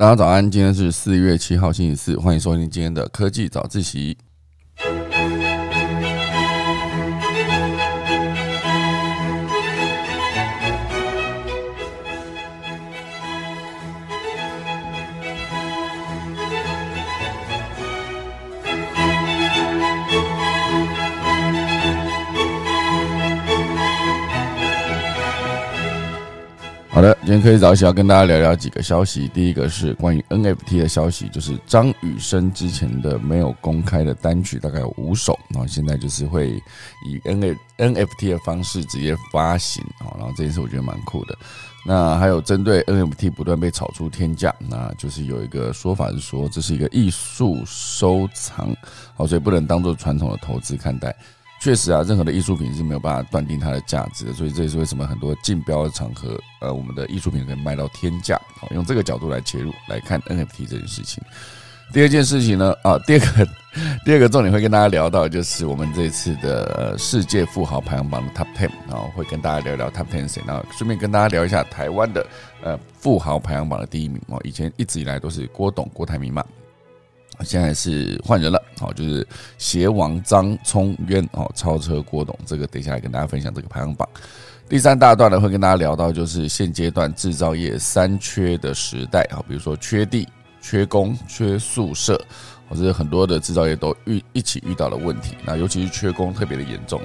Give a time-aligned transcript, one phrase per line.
[0.00, 4.16] 大家早安，今天是四月七号星期四，欢迎收听今天的科技早自习。
[27.30, 29.28] 今天科技早起要跟大家聊聊几个消息。
[29.28, 36.60] 第一个是关于 NFT 的消息，就是张雨生之前的没有公开的单曲大概有五首，然后现在就是会
[37.06, 41.38] 以 N NFT 的方式直接发行啊，然后这件事我觉得蛮酷的。
[41.86, 48.74] 那还有针对 NFT 不断被炒出天价，那就是有一个说法是说这是一个艺术收藏，
[49.14, 51.14] 好，所以不能当做传统的投资看待。
[51.60, 58.40] 确实啊，任何的艺术品是没有办法断定它的价值的，所以这也是为什么很多竞标的场合，呃，我们的艺术品可以卖到天价。
[58.58, 61.22] 好，用这个角度来切入来看 NFT 这件事情。
[61.92, 63.46] 第二件事情呢，啊，第二个
[64.06, 72.26] 第二个重点会跟大家聊到，就是我们这次的世界富豪排行榜的 Top Ten，然后会跟大家聊聊 Top Ten 谁，然后顺便跟大家聊一下台湾的
[72.62, 76.42] 呃富豪排行榜的第一名哦，以前一直以来都是郭董郭台铭嘛。
[77.42, 79.26] 现在是换人了，好，就是
[79.58, 84.08] 鞋王张聪渊哦，超车郭董，这个等一下来跟大家分享这个排行榜。
[84.68, 90.28] 第三大段呢，会跟大家聊到就是现阶段制造业三缺的时代啊，比如说缺地、
[90.60, 92.20] 缺工、缺宿舍，
[92.68, 95.36] 或者很多的制造业都遇一起遇到的问题。
[95.44, 97.00] 那尤其是缺工特别的严重。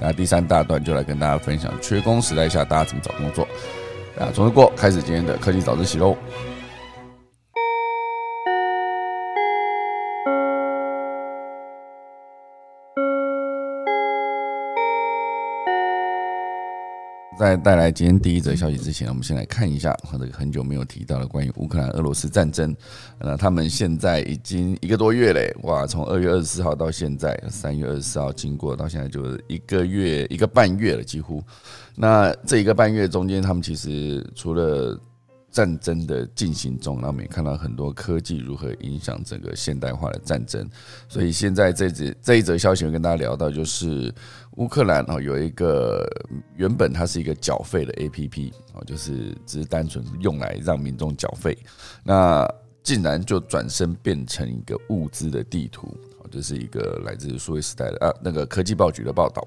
[0.00, 3.46] 那第三大段就来跟大家分享缺工时代下大家怎么找工作。
[4.18, 6.16] 啊，总之过开始今天的科技早自习喽。
[17.40, 22.76] 在带来今天第一则消息之前，我们先来看一下这个很久没有提到的关于乌克兰俄罗斯战争。
[23.18, 25.86] 那他们现在已经一个多月嘞，哇！
[25.86, 31.42] 从二月二十四号到现在，三月二十四号经过到现在就一个月一个半月了，几乎。
[31.94, 35.00] 那这一个半月中间，他们其实除了
[35.50, 40.68] 战争的进行中，那我们也看到很多科技如何影响整个现代化的战争。
[41.08, 44.14] 所以现在这则这一则消息，跟大家聊到，就是
[44.56, 46.06] 乌克兰哦有一个
[46.56, 51.58] 原本它是一个缴费的 APP 哦，就是只是单纯用来让民众缴费，
[52.04, 52.48] 那
[52.82, 55.88] 竟然就转身变成一个物资的地图
[56.20, 59.46] 哦，这是一个来自数位时代的啊那个科技报局的报道。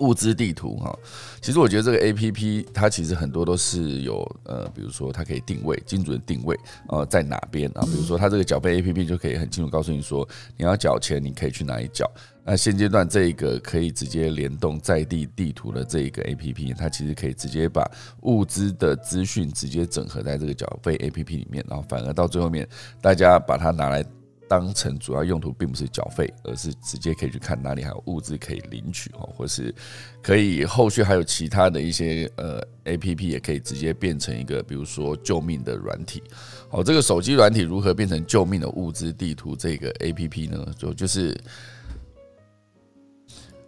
[0.00, 0.96] 物资地图哈，
[1.40, 12.10] 其实我觉得这个 A P P 它其实很多都是有呃，比如说它可以定位精准定位呃在哪边啊，比如说它这个缴费 A P P 就可以很清楚告诉你说你要缴钱，你可以去哪里缴。
[12.44, 17.84] 那现阶段这一个可以直接联动在地地图的这一个 A P P，它其实可以直接把
[18.22, 22.66] 物资的资讯直接整合在这个缴费 A P P 里面，然后反而到最后面
[23.02, 24.04] 大家把它拿来。
[24.48, 29.74] 当成主要用途并不是缴费，而是直接可以去看哪里还有物资可以领取哦，或是
[30.22, 36.22] 可以后续还有其他的一些呃 A P P 也可以直接变成一个，比如说救命的软体。
[36.68, 40.66] 好，这个手机软体如何变成救命的物资地图这个 A P P 呢？
[40.78, 41.38] 就就是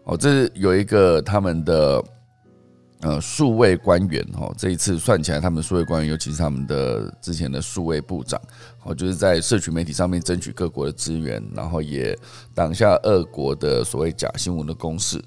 [0.05, 2.03] 哦，这是有一个他们的。
[3.03, 8.39] 呃，数位官员哈，这一次算起来，他们数位官员，尤其是他们的之前的数位部长，
[8.83, 12.15] 哦，就是在社群媒体上面争取各国的资源，然后也
[12.55, 15.19] 挡下俄国的所谓假新闻的攻势。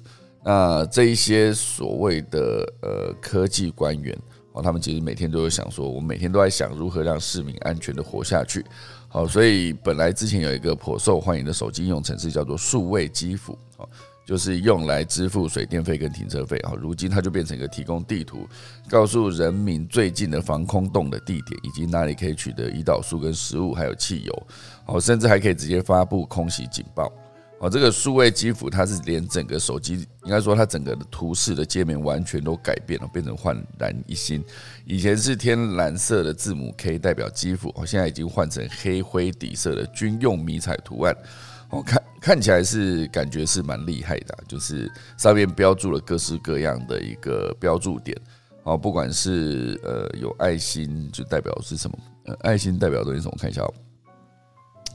[0.44, 4.16] 那这一些所谓的呃科技官员，
[4.52, 8.64] 哦，他们其实每天都有想说，我每天都在想如何让市民安全的活下去。
[9.08, 13.88] 好，所以本来之前有一个颇受欢迎的手机应用程式，叫做数位基辅，哦。
[14.24, 18.48] 就是用来支付水电费跟停车费啊，如今它就变成一个提供地图，
[18.88, 24.46] 告诉人民最近的防空洞的地点，以及哪里可以取得胰岛素跟食物，还有汽油，
[24.86, 27.12] 好，甚至还可以直接发布空袭警报。
[27.60, 34.44] 好，这个数位基辅它是连整个手机，应该说它整个的图示的界面完全都改变了，变成焕然一新。
[34.84, 41.16] 以前是天蓝色的字母 K 代表基辅，哦，现在已经换成黑灰底色的军用迷彩图案。
[41.74, 48.16] 我看看起来是感觉是蛮厉害的，就是上面标注了各式各样的一个标注点，
[48.62, 53.32] 哦，不管是呃有爱心就代表是什么，呃爱心代表东西什么？
[53.34, 53.74] 我看一下哦，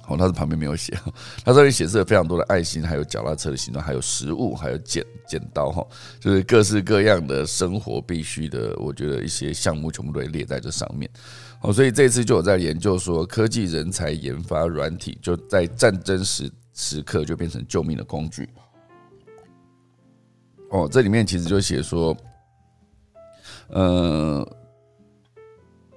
[0.08, 0.98] 哦，它是旁边没有写，
[1.46, 5.86] 它上面显示了非常多的爱心，还有脚踏车的形状，还有食物，还有剪剪刀哈，
[6.20, 11.10] 就是各式各样的生活必须的，我觉得一些项目全部都会列在这上面。
[11.62, 16.50] 哦，所以这次就有在研究说，科技人才研发软体，就在战争时
[16.80, 18.48] 时刻就变成救命的工具。
[20.70, 22.16] 哦，这里面其实就写说，
[23.68, 24.56] 呃。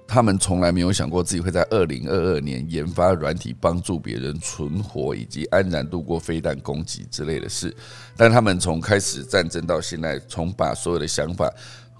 [0.05, 7.75] 他们从来没有想过自己会在二零二二年研发软体帮助别人存活以及安然度过飞弹攻击之类的事。
[8.15, 11.51] 但他们从开始战争到现在，从把所有的想法。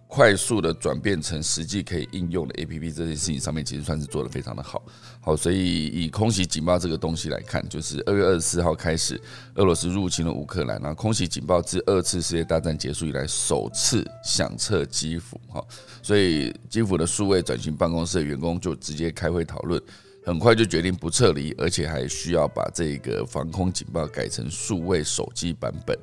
[0.06, 4.80] 快速的转变成实际可以应用的 A P P 这件事情上面，其实算是做的非常的好。
[5.26, 9.20] 好，所以以空袭警报这个东西来看，就是二月二十四号开始，
[9.56, 15.40] 俄罗斯入侵了乌克兰，然后空袭警报自二次世界大战结束以来首次响彻基辅。
[15.48, 15.66] 哈，
[16.02, 19.82] 所以基辅的数位转型办公室的员工就直接开会讨论。
[20.26, 25.98] 很快就决定不撤离，而且还需要把这个防空警报改成数位手机版本。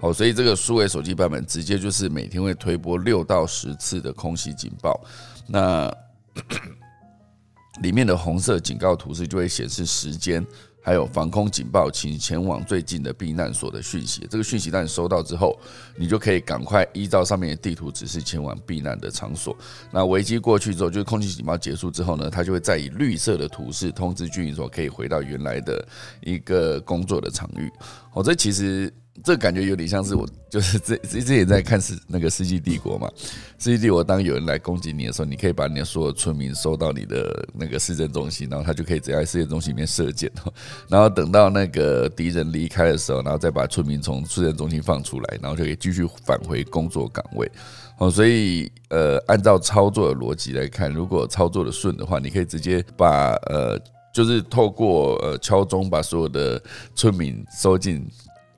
[0.00, 5.04] 好，所以这个数位手机版本直接就是每天会推播六到十次的空袭警报。
[5.48, 5.92] 那
[7.82, 10.44] 里面的红色警告图示就会显示时间。
[10.86, 14.28] 还有防空警报，请前往最近的避难所的讯息。
[14.28, 15.58] 这个讯息当你收到之后，
[15.96, 19.56] 你就可以赶快依照上面的地图指示前往避难的场所。
[19.90, 25.88] 那危机过去之后，就是空气警报结束之后呢，它就会再以绿色的图示通知居民说可以回到原来的
[26.20, 27.72] 一个工作的场域。
[28.12, 28.92] 哦，这其实。
[29.22, 33.08] 这感觉有点像是我，就是 这这这也在看世那个世纪帝国嘛。
[33.58, 40.30] 世纪帝国当有人来攻击你的时候，你可以把你的所有村民收到你的那个市政中心，然后他就可以直接在市政中心里面射箭，
[40.90, 47.48] 然后等到那个敌人离开的时候，然后再把村民从市政中心放出来，然后就可以继续返回工作岗位。
[47.98, 53.80] 哦，所以呃，按照操作的逻辑来看，如果操作的顺的话，你可以直接把呃，
[54.12, 56.60] 就是透过呃敲钟把所有的
[56.96, 58.04] 村民收进。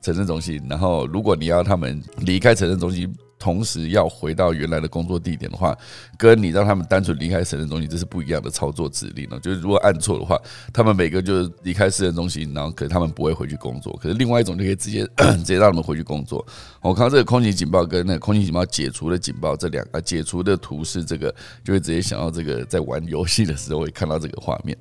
[0.06, 3.12] 城镇中心，然后如果你要他们离开城镇中心。
[3.38, 5.76] 同时要回到原来的工作地点的话，
[6.16, 9.38] 跟你让他们单纯离开城镇中心，这是不一样的操作指令呢。
[9.40, 10.40] 就是如果按错的话，
[10.72, 13.94] 他们每个就是离开市政中心，然后可是他们不会回去工作。
[14.02, 15.06] 可是另外一种就可以直接
[15.36, 16.44] 直接让他们回去工作。
[16.80, 21.32] 我看到这个空气警报跟那个空气警报解除的警报这两个解除的图示，这个
[21.62, 24.76] 就会直接想到这个在玩游戏的时候会看到这个画面。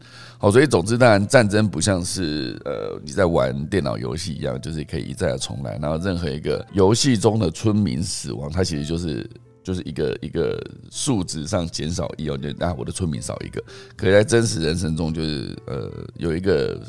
[0.45, 8.47] 哦，所以总之当然战争不像是呃你在玩电脑游戏一样，就是可以一再的重来，然后任何一个游戏中的村民死亡。
[8.51, 9.27] 它其实就是
[9.63, 13.59] 就是一个一个数值上减少一哦，就啊我的村民少一个。
[13.97, 16.80] 可在真实人生中，就是呃有一个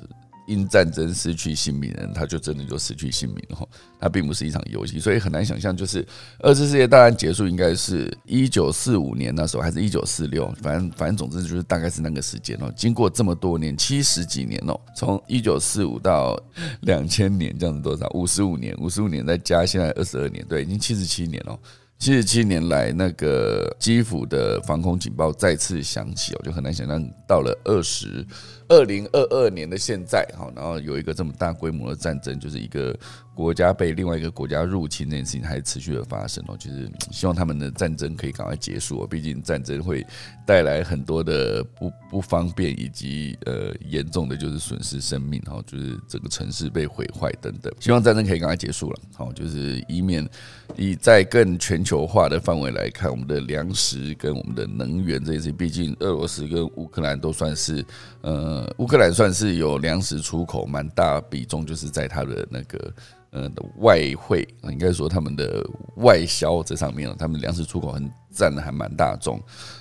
[0.47, 3.67] 因战争失去性命的人，他就真的就失去性命了哈。
[3.99, 6.07] 它并不是一场游戏，所以很难想象，就是
[6.39, 12.73] 二次世界大战结束应该是一九四五年那时候，还是一九四六，反正反正总之就是大概是那个时间哦。
[12.77, 16.39] 经过这么多年，七十几年哦，从一九四五到
[16.83, 18.07] 两千年，这样子多少？
[18.15, 21.59] 五十五年，五十五年再加现在二十二年，对，已经七十七年了。
[21.99, 28.25] 七十七年来，那个基辅的防空警报再次响起我，就很难想象到了二十
[28.69, 32.97] 二零二二年的现在，哈，然后有一个这么大规模的战争，就是一个。
[33.37, 40.05] 国家被另外一个国家入侵这件事情还持续的发生哦，就是希望他们的战争可以赶快结束哦，毕竟战争会
[40.47, 50.27] 带来很多的不不方便以及呃严重的就是损失生命哈，就是整个城市被毁坏等等，希望战争可以赶快结束了，好，就是以免
[50.75, 57.85] 以在更全球化的范围来看，我们的粮食跟我们的能源这些，毕竟俄罗斯跟乌克兰都算是
[58.23, 62.91] 呃乌克兰算是有粮食出口蛮大比重，就是在它的那个。
[63.37, 65.63] 呃外汇，应该说他们的
[65.97, 69.39] 外销这上面他们粮食出口很占的还蛮大众。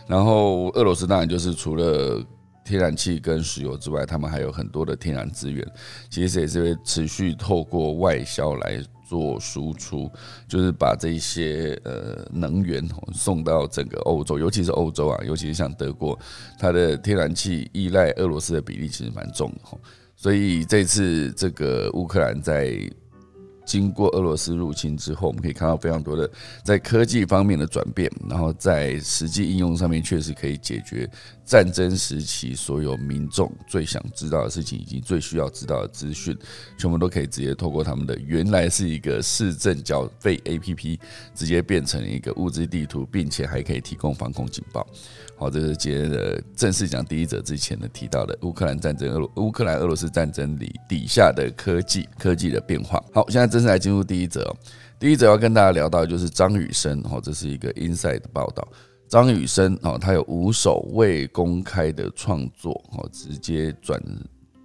[0.07, 2.21] 然后俄罗斯当然就是除了
[2.65, 5.65] 天然气跟石油之外，他们还有很多的天然资源，
[6.09, 10.11] 其实也是会持续透过外销来做输出，
[10.47, 12.83] 就是把这些呃能源
[13.13, 16.17] 送到整个欧洲，尤其是欧洲啊，尤其是像德国，
[16.59, 19.77] 它的天然气依赖俄罗斯的比例其实蛮重的。
[20.15, 22.79] 所以这次这个乌克兰在
[23.65, 26.29] 经过俄罗斯入侵之后，我们可以看到非常多的
[26.63, 31.09] 在科技方面的转变，然后在实际应用上面确实可以解决。
[31.45, 36.35] 战争时期，所有民众最想知道的事情以及最需要知道的资讯，
[36.77, 40.99] 全部都可以直接透过他们的原来是一个市政缴费 APP，
[41.35, 44.85] 直接变成一个物资地图，并且还可以提供防空警报。
[45.37, 53.03] 好，这是今天的正式讲第一则之前呢提到的乌克兰战争、俄乌克兰俄罗斯战争里底下的科技科技的变化。
[53.13, 54.51] 好，现在正式来进入第一则。
[54.97, 58.65] 第一则要跟大家聊到就是张雨生，哦，这是一个 Inside 的报道。
[59.07, 64.01] 张雨生哦，他有五首未公开的创作哦，直接转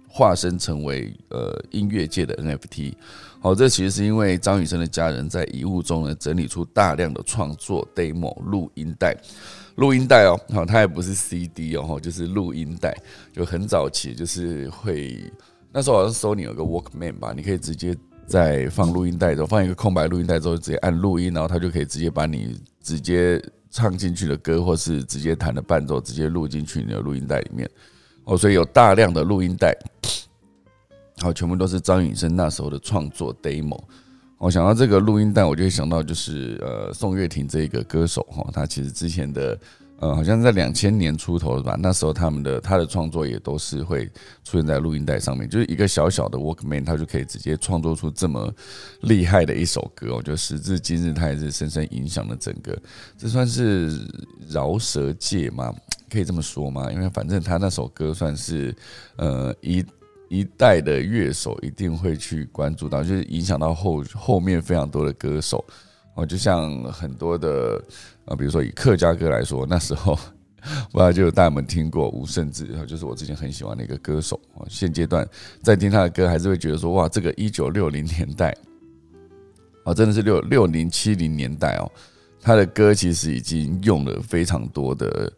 [0.09, 2.93] 化身成为呃音乐界的 NFT。
[3.39, 9.15] 好，这其实是因为张雨生的家人在遗物中呢整理出大量的创作 demo 录音带，
[9.75, 12.95] 录音带哦，好，它也不是 CD 哦，就是录音带，
[13.31, 15.31] 就很早期，就是会
[15.71, 17.95] 那时候好像 Sony 有个 Walkman 吧，你可以直接
[18.25, 23.41] 在放录音带之后放一个空白录音带之后，直接按录音，然后它就可以直接把你直接。
[23.71, 27.67] 唱进去的歌，或是直接弹的伴奏，直接录进去你的录音带里面。
[28.25, 29.75] 哦，所以有大量的录音带，
[31.19, 33.81] 好，全部都是张雨生那时候的创作 demo。
[34.37, 39.57] 我想到这个录音带，我就会想到就是呃宋岳庭这个歌手哈，他其实之前的
[40.01, 44.05] 呃好像在两千年出头的吧，那时候他们的他的创作也都是会
[44.43, 48.53] 出现在录音带上面，就是一个小小的 Workman，他就可以直接创作出这么
[49.01, 50.15] 厉害的一首歌。
[50.15, 52.77] 我觉得时至今日，他也是深深影响了整个，
[53.17, 54.05] 这算是
[54.49, 55.73] 饶舌界吗？
[56.09, 56.91] 可以这么说吗？
[56.91, 58.75] 因为反正他那首歌算是
[59.15, 59.85] 呃一。
[60.33, 65.61] 一代的乐手一定会去关注到，就是影响到后后面非常多的歌手
[66.15, 67.83] 哦，就像很多的
[68.31, 70.15] 啊，比如说以客家歌来说，那时候
[70.91, 74.63] 不知道就大家们听过吴胜志，就是我之前很喜欢的一个歌手啊。
[74.69, 75.27] 现阶段
[75.61, 78.55] 在听他的歌，还是会觉得说哇，这个一九六零年代
[79.83, 81.91] 啊，真的是六六零七零年代哦，
[82.41, 85.31] 他的歌其实已经用了非常多的。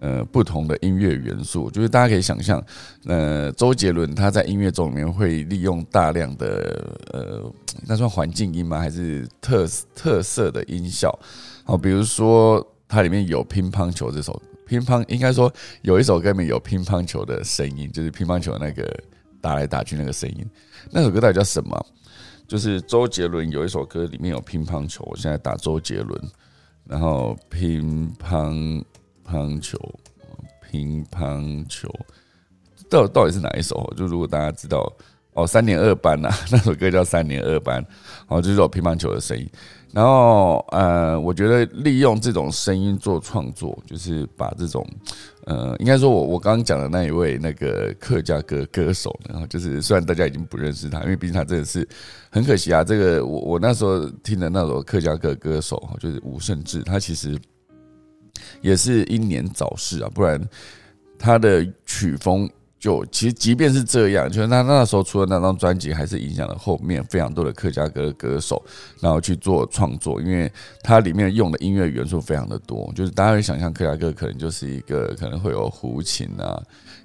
[0.00, 2.64] 呃，不同的音乐元素，就是大家可以想象，
[3.04, 7.52] 呃，周杰伦他在音乐中里面会利用大量的呃，
[7.86, 8.78] 那算环境音吗？
[8.78, 11.16] 还是特特色的音效？
[11.64, 15.52] 好，比如说它里面有乒乓球这首乒乓，应该说
[15.82, 18.90] 有一首歌里面有乒乓球的声音，就是乒乓球那个
[19.38, 20.46] 打来打去那个声音。
[20.90, 21.78] 那首歌到底叫什么？
[22.48, 26.18] 就是周杰伦有一首歌里面有乒乓球，我现在打周杰伦，
[26.86, 28.82] 然后乒乓。
[29.30, 29.78] 乒乓球，
[30.70, 31.88] 乒乓球，
[32.88, 33.92] 到到底是哪一首？
[33.96, 34.92] 就如果大家知道
[35.34, 37.84] 哦，三年二班呐， 那首歌叫三年二班，
[38.26, 39.48] 哦，就是有乒乓球的声音。
[39.92, 44.86] 然后呃，我觉得利用这种声音做创作，就是把这种
[45.46, 51.88] 呃，应该说我我刚刚讲的那一位那个客家歌歌手，然后就是虽然大家已经不认识他，因为毕竟他真的是
[52.30, 52.84] 很可惜啊。
[52.84, 57.36] 这个我我那时候听的那首客家歌歌手，就是吴胜志，他其实。
[58.60, 60.40] 也是英年早逝啊，不然
[61.18, 68.64] 他的曲风就其实即便是这样，就是他那时候出的那张专辑，还是影响了后面非常多的客家歌歌手，
[69.00, 70.50] 然后去做创作，因为
[70.82, 76.58] 它里面用的音乐元素非常的多，就是大家会想象客家歌可能就是一个可能会有胡琴啊，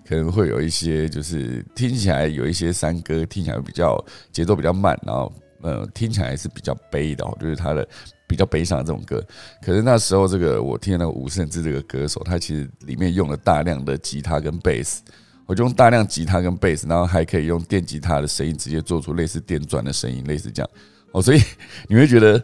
[0.07, 4.01] 可能会有一些就是听起来有一些山歌，听起来比较
[4.31, 5.29] 节奏比较慢，然后
[5.61, 7.85] 呃听起来是比较悲的，就是他的。
[8.27, 9.23] 比较悲伤的这种歌，
[9.61, 15.01] 可是那时候这个我听的那个吴胜志这个歌手，他其实里面用了大量的吉他跟贝斯，
[15.45, 20.69] 我就用大量吉他跟贝斯，然后还可以用电吉他的声音直接做出类似电钻的声音，类似这样
[21.11, 21.41] 哦，所以
[21.87, 22.43] 你会觉得。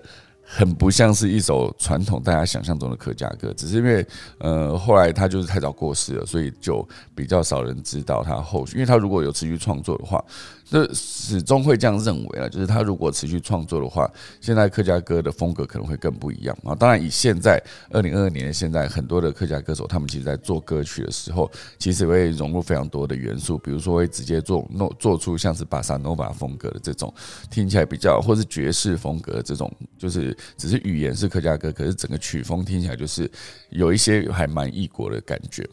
[0.53, 4.05] 很不像是一首传统大家想象中的客家歌，只是因为
[4.38, 8.74] 呃后来他就是太早过世了，所以就比较少人知道他后续。
[8.74, 10.22] 因为他如果有持续创作的话，
[10.70, 14.10] 那始终会这样认为啊，就是他如果持续创作的话，
[14.41, 16.75] 现在客家歌的风格可能会更不一样啊。
[16.75, 17.58] 当然，以现在
[17.89, 27.13] 二零二二年现在，很多的客家歌手他们其实在做歌曲的时候，其实会融入非常多的元素，比如说会直接做弄做出像是巴萨诺瓦风格的这种
[27.50, 30.36] 听起来比较，或是爵士风格的这种，就是。
[30.57, 33.29] 只是语言是客家歌，可是整个曲风听起来就是
[33.69, 35.67] 有一些还蛮异国的感觉。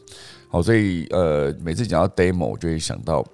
[0.49, 3.25] 好，所以呃，每次讲到 demo，我就会想到。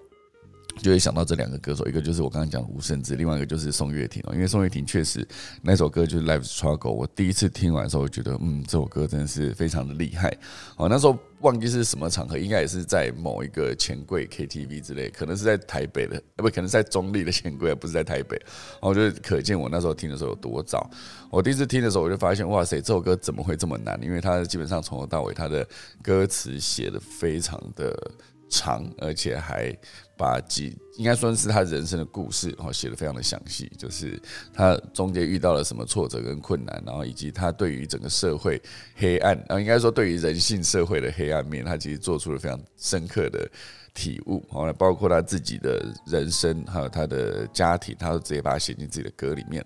[0.82, 4.34] 就会想到这两个歌手，一个就是我刚刚讲的吴胜志，另外一个就是宋岳庭哦。
[4.34, 5.28] 因为宋岳庭确实
[5.62, 10.32] 那首歌就是《Life Struggle》，我第一次听完的时候，我觉得嗯，这首歌真的是非常的厉害。
[10.78, 18.40] 哦，那时候忘记是什么场合，应该也是在某一个钱柜 KTV 之类，可能是在台北的，不，可能在中立的钱柜，不是在台北。
[18.82, 20.88] 我觉得可见我那时候听的时候有多早。
[21.32, 23.98] 我第一次听的时候，我就发现哇塞，这首歌怎么会这么难？
[24.04, 25.66] 因为它基本上从头到尾，它的
[26.04, 28.12] 歌词写的非常的。
[28.48, 29.76] 长，而且还
[30.18, 34.22] 把几应该说是他人生的故事，然后写的非常的详细，就是
[34.54, 38.62] 他中间遇到了什么挫折跟困难，然后以及他对于整个社会
[38.96, 43.50] 黑暗，啊，应该说对于人性社会的黑暗面，他其实做出了非常深刻的
[43.94, 49.66] 体悟，后来包括他自己的人生，还有他的家庭，他都直接把它写进自己的歌里面。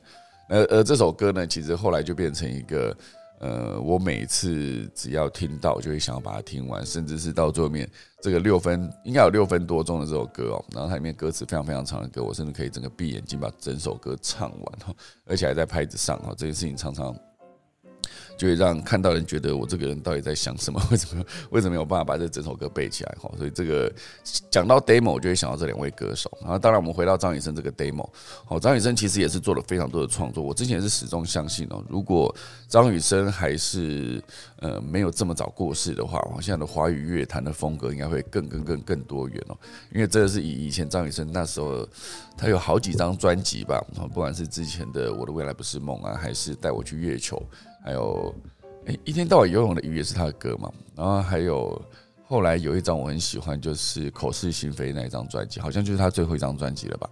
[0.49, 2.95] 而而这首歌呢，其实后来就变成一个。
[3.39, 7.89] 呃，我每次只要听到，就会想要把它听完，甚至是到最后面
[8.21, 14.93] 这个六分应该有六分多钟的这首歌哦，然后它里面歌词非常非常长的歌，我甚至可以整个闭眼睛把整首歌唱完哈，
[15.25, 17.15] 而且还在拍子上哈，这件事情常常。
[18.39, 20.81] 就会让看到人觉得我这个人到底在想什么？
[20.89, 23.13] 为什么为什么没有办法把这整首歌背起来？
[23.19, 23.91] 哈，所以这个
[24.49, 26.31] 讲到 demo，我就会想到这两位歌手。
[26.39, 28.09] 然后，当然我们回到张雨生这个 demo，
[28.45, 30.41] 好，张雨生其实也是做了非常多的创作。
[30.41, 32.33] 我之前是始终相信哦，如果
[32.69, 34.23] 张雨生还是
[34.59, 39.57] 呃没有这么早过世的话，现在的华语乐坛的风格应该会更更更更多元哦。
[39.93, 41.85] 因为真的是以以前张雨生那时候，
[42.37, 47.35] 他有好几张专辑吧，不管是之前的《我的未来不是梦》啊，还是《带我去月球》。
[47.89, 48.31] 还有
[48.85, 50.71] 哎，一天到晚游泳的鱼也是他的歌嘛。
[50.95, 51.81] 然后还有
[52.23, 57.09] 后来有一张我很喜欢，就是口是心非那一张专辑，好像就是他最后一张专辑了吧。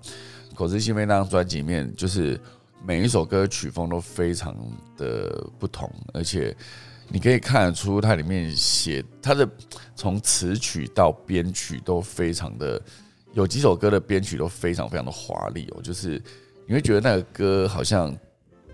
[0.54, 2.40] 口是心非那张专辑里面，就是
[2.86, 4.56] 每一首歌曲风都非常
[4.98, 6.56] 的不同，而且
[7.08, 9.50] 你可以看得出它里面写它的
[9.96, 12.80] 从词曲到编曲都非常的，
[13.34, 16.22] 有几首歌的编曲都非常非常的华丽哦，就是
[16.68, 18.16] 你会觉得那个歌好像。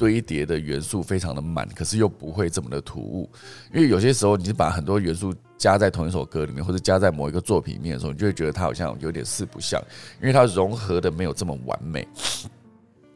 [0.03, 3.29] 堆叠的元素非常的满，可是又不会这么的突兀，
[3.73, 9.81] 因为有些时候你是把很多元素加在同一首歌里面，或者加在某一个作品里面的时候，你就会觉得它好像有点四不像，
[10.19, 12.05] 因为它融合的没有这么完美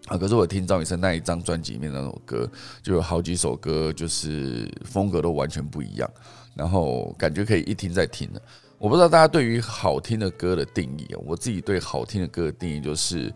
[0.06, 0.17] 啊。
[0.17, 2.50] 可是我听张雨生那一张专辑里面那首歌，
[2.82, 6.10] 就有好几首歌就是风格都完全不一样，
[6.56, 8.41] 然后感觉可以一听再听的。
[8.77, 13.29] 我不知道大家对于好听的歌的定义，我自己对好听的歌的定义就是。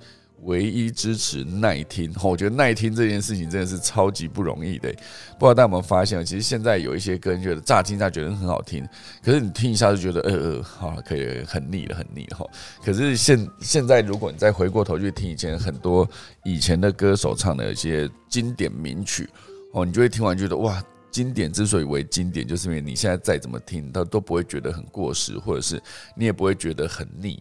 [0.43, 4.91] 唯一支持耐听，我觉得耐听这件事情真的是超级不容易的。
[5.37, 8.87] 不知道大家有没有发现，其实现在有一些歌，你觉得乍听乍觉得很好听，
[9.23, 12.45] 可是你听一下就觉得，呃呃，好，可以，很腻了，很腻哈。
[12.83, 16.09] 可是现现在，如果你再回过头去听以前很多
[16.43, 19.29] 以前的歌手唱的一些经典名曲，
[19.73, 25.81] 哦，你就会听完觉得，哇，经典之所以为经典，就是因为你现在再怎么听，它都不会觉得很过时，或者是
[26.15, 27.39] 你也不会觉得很腻。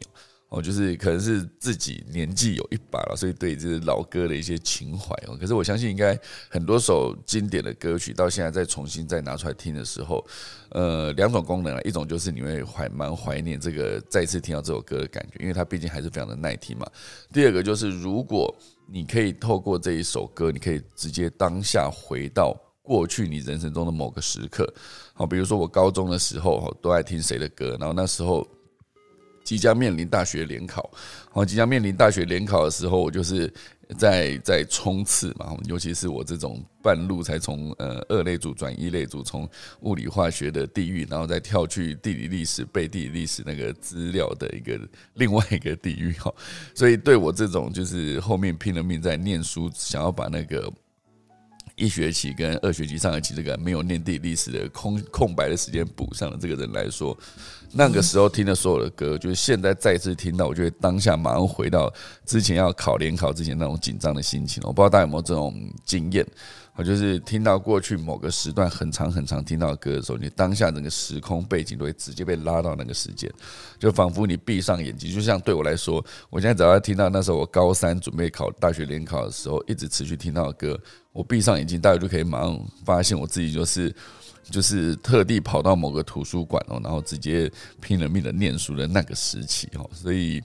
[0.50, 5.36] 哦，就是可能是自己年纪有一把了，所以对这老歌的一些情怀哦。
[5.40, 10.26] 可是我相信，应该很多首经典的歌曲，到现在再重新再拿出来听的时候，
[10.70, 16.84] 呃，两种功能啊，一种就是你会怀蛮怀念这个再次听到这首歌的感觉，因为它毕竟还是非常的耐听嘛。
[17.32, 18.52] 第二个就是，如果
[18.88, 22.52] 你可以透过这一首歌，你可以直接当下回到
[22.82, 24.68] 过去你人生中的某个时刻。
[25.14, 28.44] 好，比如说我高中的时候，都爱听谁的歌，然后那时候。
[29.50, 30.88] 即将面临大学联考，
[31.28, 33.52] 好，即将面临大学联考的时候，我就是
[33.98, 35.56] 在在冲刺嘛。
[35.64, 44.78] 尤其是我这种半路才从呃二类组转一类组，从物理化学的地狱，然后再跳去地理历史背地理历史那个资料的一个
[45.14, 46.32] 另外一个地狱哈。
[46.72, 50.72] 所以对我这种就是后面拼了命在念书，想要把那个。
[51.80, 57.16] 一学期跟二学期上学期这个没有念地历史的空空白的时间补上的这个人来说，
[57.72, 61.90] 那个时候听的所有的歌，就是现在再次听到，我就会当下马上回到
[62.26, 64.62] 之前要考联考之前那种紧张的心情。
[64.66, 66.26] 我不知道大家有没有这种经验。
[66.80, 73.30] 我就是听到过去某个时段很长很长听到的歌的时候，你当下整个时空背景都会直接被拉到那个时间，
[73.78, 80.80] 就仿佛你闭上眼睛，就像对我来说，我现在只要听到那时候我高三准备考大学联考的时候，一直持续听到的歌，
[81.12, 83.94] 我闭上眼睛，大概就可以马上发现我自己就是
[84.44, 90.42] 就是特地跑到某个图书馆哦，然后直接拼了命的念书的那个时期哦，所以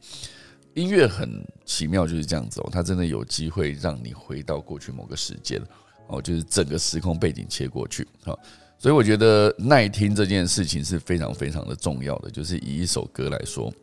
[0.73, 5.61] 音乐很奇妙，就是这样子哦，它真的有机会让你回到过去某个时间。
[6.07, 8.37] 哦，就是整个时空背景切过去，好，
[8.77, 12.29] 所以我觉得耐听这件事情是非常非常的重要的。
[12.29, 13.73] 就是以一首歌来说，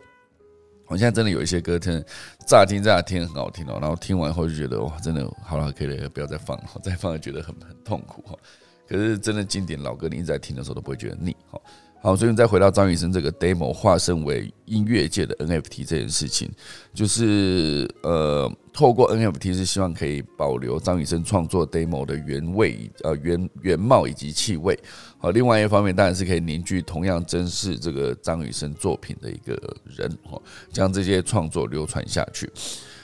[0.87, 2.05] 我现在真的有一些歌，听
[2.47, 8.39] 乍听乍听很好听哦，然后听完后就觉得哇，真的好了，可以了，不要再放了， 再放觉得很很痛苦哈。
[8.87, 11.61] 可是真的经典老歌，你一直在听的时候都不会觉得腻，哈。
[12.03, 16.51] 好，所以再回到张雨生这个 demo 化身为音乐界的 NFT 这件事情，
[16.93, 24.77] 就是呃，透过 NFT 是希望可以保留张雨生创作 demo 的原味、呃原原貌以及气味。
[25.19, 32.51] 好，另外一方面当然是可以凝聚同样珍视这个张雨生作品的一个人，哈，将这些创作流传下去。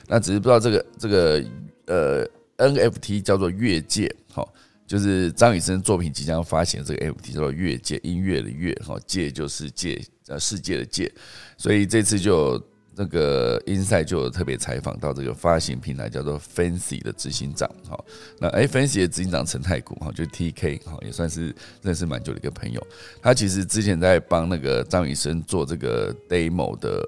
[0.09, 1.45] 那只是不知道这个这个
[1.87, 4.53] 呃 NFT 叫做越界，好。
[4.89, 11.13] 就是张雨生作品即将发行这个 FT 叫做越界音乐的乐哈界就是界呃世界的界，
[11.59, 12.61] 所以这次就
[12.97, 18.03] 那个 Inside 就有特别采访到这个发行平台叫做 Fancy 的执行长哈，
[18.41, 22.85] 那哎 Fancy 的执行长陈太古哈，就 TK 哈也算是认识蛮久的一个朋友，
[23.21, 26.99] 他其实之前在帮那个张雨生做这个 Demo 的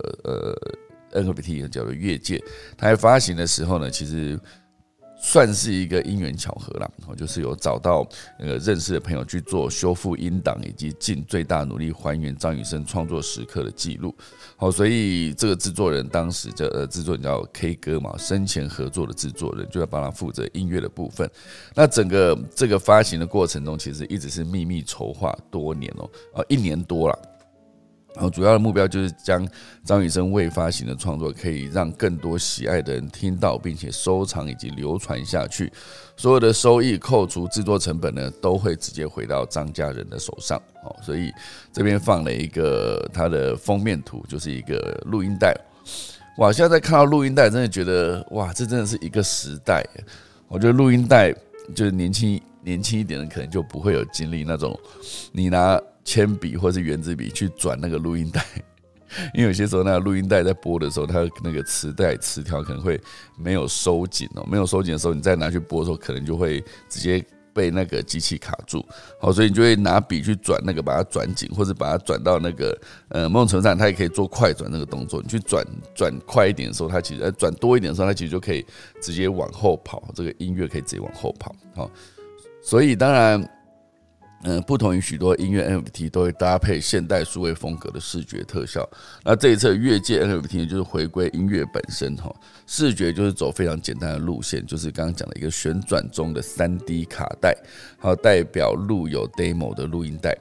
[1.13, 2.41] 呃 NFT 叫做越界，
[2.77, 4.39] 他在发行的时候呢，其实。
[5.23, 14.15] 算是一个因缘巧合啦，我就是有找到那个认识的朋友去做修复音档，以及尽最大努力还原张雨生创作时刻的记录。
[14.57, 21.31] 好，所以这个制作人当时叫呃制作人叫 K 哥嘛，生前合作的制作人就要帮他负责音乐的部分。
[21.75, 27.19] 那整个这个发行的过程中，其实一直是秘密筹划多年哦，啊一年多了。
[28.15, 29.47] 然后主要的目标就是将
[29.85, 35.73] 张雨生未发行的创作可以让更多喜爱的人听到，并且收藏以及流传下去。
[36.17, 40.61] 所有的收益扣除制作成本呢，都会直接回到张家人的手上。
[40.85, 41.33] 哦，所以
[41.73, 45.57] 这边放了一个它的封面图，就是一个录音带。
[46.39, 49.87] 哇，现在在看到录音带，真的觉得哇，这真的是一个时代。
[50.49, 51.33] 我觉得录音带
[51.75, 54.79] 就是年轻年轻一点的可能就不会有经历那种，
[55.33, 58.45] 你拿铅笔或是圆珠笔去转那个录音带，
[59.33, 63.01] 因为有些时候那个录音带在播的时候，它那个磁带磁条可能会
[63.39, 67.25] 没有收紧哦，没有收紧的时候，你再拿去播的时候，可能就会直接。
[67.53, 68.83] 被那个机器卡住，
[69.21, 75.21] 好，所以你就会拿笔去转那个，把它转紧，或者把它转到那个呃，某种程度上，它也可以做快转那个动作。
[75.21, 78.65] 你去转转快一点的时候，它其实转多一点的时候，它其实就可以
[79.03, 81.53] 直接往后跑，这个音乐可以直接往后跑。
[81.75, 81.91] 好，
[82.63, 83.45] 所以当然。
[84.43, 88.89] 嗯，不同于许多音乐 NFT 都会搭配现代数位风格的视觉特效。
[89.23, 92.35] 那这一次越界 NFT 就是回归音乐本身哈，
[92.67, 97.55] 视觉就是走非常简单的路线，就是刚刚讲的一个旋转中的三 D 卡带，
[97.99, 100.35] 还有代表录有 demo 的录音带。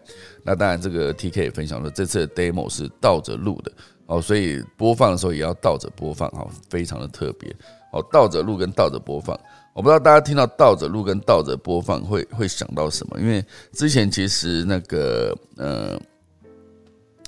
[0.44, 3.72] 那当然，这个 TK 也分享说，这次的 demo 是倒着录的
[4.06, 7.54] 哦，所以播放的时候也要倒着播放哈，非常的特别
[7.92, 9.38] 哦，倒着录跟倒着播放。
[9.74, 13.20] 我不知道大家听到倒着录跟倒着播放会会想到什么？
[13.20, 16.00] 因为之前其实那个呃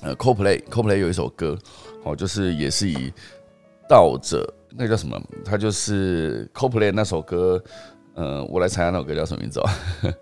[0.02, 1.56] 呃，CoPlay CoPlay 有一首歌，
[2.04, 3.12] 哦，就是也是以
[3.88, 5.18] 倒着，那叫什么？
[5.44, 7.62] 它就是 CoPlay 那首歌，
[8.14, 9.68] 呃，我来猜下那首歌叫什么名字哦，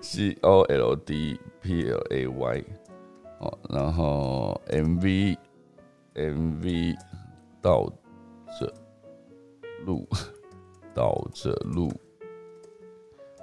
[0.00, 2.64] C O L D P L A Y，
[3.40, 5.36] 哦，然后 MV
[6.14, 6.96] MV
[7.60, 7.92] 倒
[8.58, 8.72] 着
[9.84, 10.08] 录。
[10.94, 11.92] 倒着录，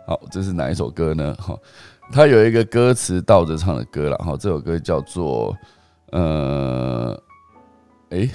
[0.08, 1.34] 好，这是哪一首歌呢？
[1.36, 1.58] 哈，
[2.12, 4.18] 它有一个歌词倒着唱的歌了。
[4.18, 5.56] 哈，这首歌叫做
[6.12, 7.18] 呃，
[8.10, 8.30] 哎，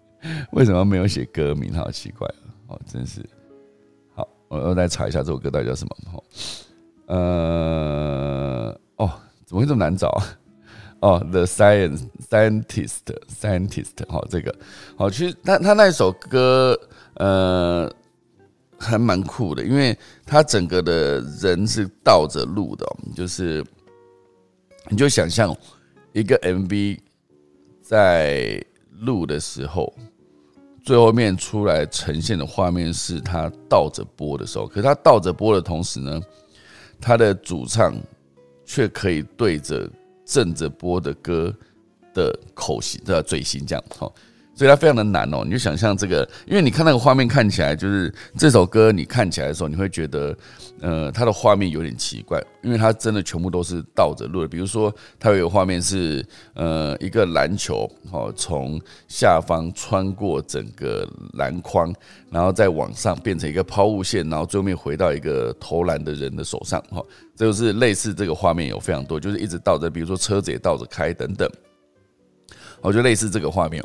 [0.52, 1.72] 为什么没有写歌名？
[1.74, 2.28] 好奇怪
[2.66, 3.24] 哦，真是。
[4.14, 5.96] 好，我要再查一下这首歌到底叫什么。
[6.12, 6.22] 哈，
[7.06, 9.10] 呃，哦，
[9.46, 10.10] 怎么会这么难找？
[11.00, 14.54] 哦，The Science Scientist，Scientist，好，这个
[14.96, 16.78] 好，其实他他那首歌，
[17.14, 17.90] 呃。
[18.94, 23.64] 还蛮酷的，因为他整个的人是倒着录的，就是
[24.88, 25.56] 你就想象
[26.12, 26.98] 一个 MV
[27.82, 28.64] 在
[29.00, 29.92] 录的时候，
[30.84, 36.20] 最后面出来呈现的画面是他倒着播的时候，可是他倒着播的同时呢，
[37.00, 37.94] 他的主唱
[38.64, 39.90] 却可以对着
[40.24, 41.52] 正着播的歌
[42.14, 44.10] 的口型的嘴型这样，哈。
[44.54, 50.36] 所以它非常的难哦，你就想象这个，因为你看那个画面看起来，就是这首歌你看起来的时候，你会觉得，
[50.80, 54.48] 呃，它的画面有点奇怪，因为它真的全部都是倒着录的。
[54.48, 61.92] 比如说，它有一个画面是，呃，一个篮球，哦，从下方穿过整个篮筐，
[62.30, 67.02] 然后再往上变成一个抛物线，然后最后面回到一个投篮的人的手上，哈，
[67.34, 71.50] 这就是类似这个画面有非常多，就是一直倒着，比如说车子也倒着开等等。
[72.84, 73.82] 我觉得类似这个画面，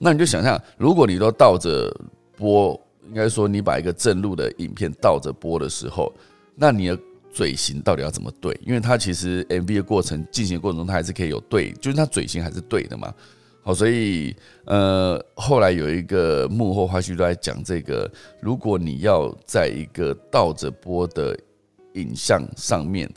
[0.00, 1.88] 那你就想象，如果你都倒着
[2.36, 6.12] 播，应该说你把一个正录的影片倒着播的时候，
[6.56, 6.98] 那你的
[7.32, 8.58] 嘴型到底要怎么对？
[8.66, 13.14] 因为它其实 MV 的过程进行过程中，它还是可以有对，就是它嘴型还是对的嘛。
[13.62, 14.34] 好，所以
[14.64, 18.10] 呃，后来有一个幕后花絮都在讲这个，
[18.40, 21.38] 如果你要在一个倒着播的
[21.94, 23.08] 影像上面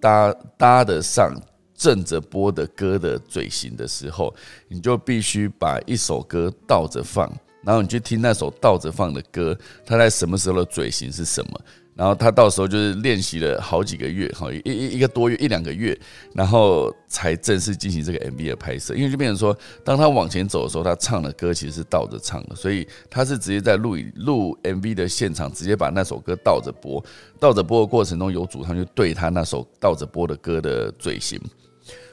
[0.00, 1.34] 搭搭得上。
[1.76, 4.34] 正着播的歌的嘴型的时候，
[4.68, 7.30] 你就必须把一首歌倒着放，
[7.62, 11.60] 然后你去听那首倒着放的歌，它在什么时候的嘴型是什么。
[11.94, 15.98] 然后他到时候就是练习了好几个月，哈，一一一个多月一两个月，
[16.34, 18.94] 然后才正式进行这个 MV 的拍摄。
[18.94, 27.02] 因为就变成说，当他往前走的时候，他唱的歌其实是倒着唱的，所以他是直接在录录 MV 的现场，直接把那首歌倒着播。
[27.40, 31.40] 倒着播的过程中，有主唱就对他那首倒着播的歌的嘴型。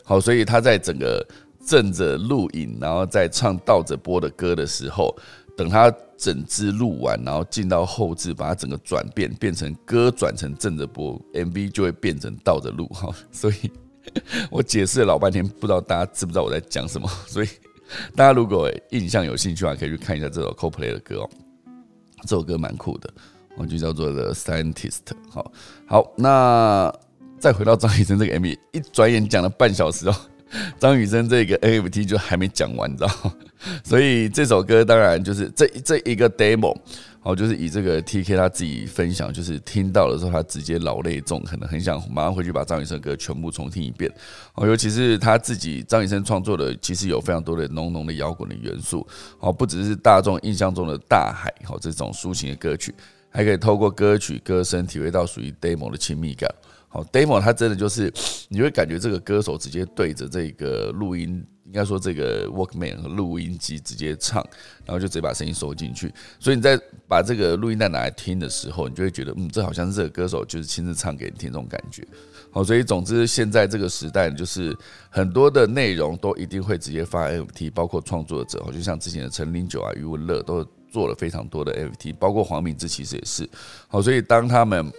[0.03, 1.25] 好，所以他在整个
[1.65, 5.15] 正着录影，然后在唱倒着播的歌的时候，
[5.55, 12.85] 等他整支录完，然后进到后置，把它整个转变变成歌转成正着播，MV 就会变成倒着录。
[12.87, 13.71] 哈，所以
[14.51, 17.09] 我解释了老半天，不知道大家知不知道我在讲什么。
[17.25, 17.47] 所以
[18.13, 21.29] 大家如果印象有兴趣的话，可以去看一下这首 CoPlay 的歌哦。
[22.23, 23.09] 这首歌蛮酷的，
[23.55, 24.99] 我就叫做 The Scientist。
[25.29, 25.51] 好，
[25.87, 26.93] 好，那。
[27.43, 30.15] 再回到张雨生这个 MV，一转眼讲了半小时哦，
[30.79, 33.09] 张雨生这个 NFT 就还没讲完，你知道？
[33.83, 36.73] 所以这首歌当然就是这这一个 demo，
[37.21, 44.09] 哦，就是以这个 TK 他自己分享，就是听到的时候他直接老泪纵横的，很想马上回去把张雨生歌全部重听一遍。
[44.55, 49.05] 哦，尤其是他自己张雨生创作的，其实有非常多的浓浓的摇滚的元素，
[49.39, 52.95] 哦，不只是大众印象中的大海，哦，这种抒情的歌曲，
[53.29, 56.49] 还可以透过歌曲歌声体会到属于 demo 的亲密感。
[56.93, 58.13] 好，demo 它真的就是
[58.49, 61.43] 你会感觉这个歌手直接对着这个录音。
[61.65, 64.45] 应该说，这个 Workman 和录音机直接唱，
[64.85, 66.13] 然后就直接把声音收进去。
[66.39, 72.05] 所以你在把这个录音带拿来听的时候，你就会觉得，嗯，这好像是这个歌手就是亲自唱给你听这种感觉。
[72.51, 74.77] 好，所以总之，现在这个时代就是
[75.09, 83.49] 很多的内容都一定会直接发 NFT，包括创作者，就像之前的陈零九啊、余文乐都做了非常多的 NFT，包括黄明志其实也是。
[83.87, 84.91] 好，所以当他们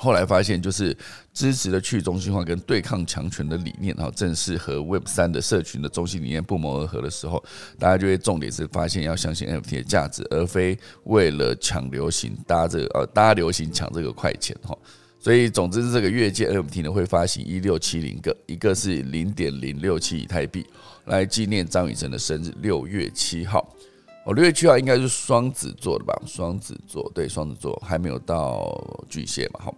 [0.00, 0.96] 后来发现，就是
[1.34, 7.44] 支持的去中心化跟对抗强权的理念，哈，正是和 Web 三的社群的中心理念不谋而合的时候，
[7.78, 14.74] 大家就会重点是发现要相信 NFT 的价值，而非为了抢流行搭这个呃搭流行抢这个快钱，哈。
[15.22, 20.64] 所以总之是，这个月界 NFT 呢会发行一六七零个，一个是零点零六七以太币，
[21.04, 23.76] 来纪念张雨晨的生日，六月七号。
[24.24, 26.18] 哦，六月七号应该是双子座的吧？
[26.26, 29.60] 双子座，对，双子座还没有到巨蟹嘛？
[29.62, 29.74] 好。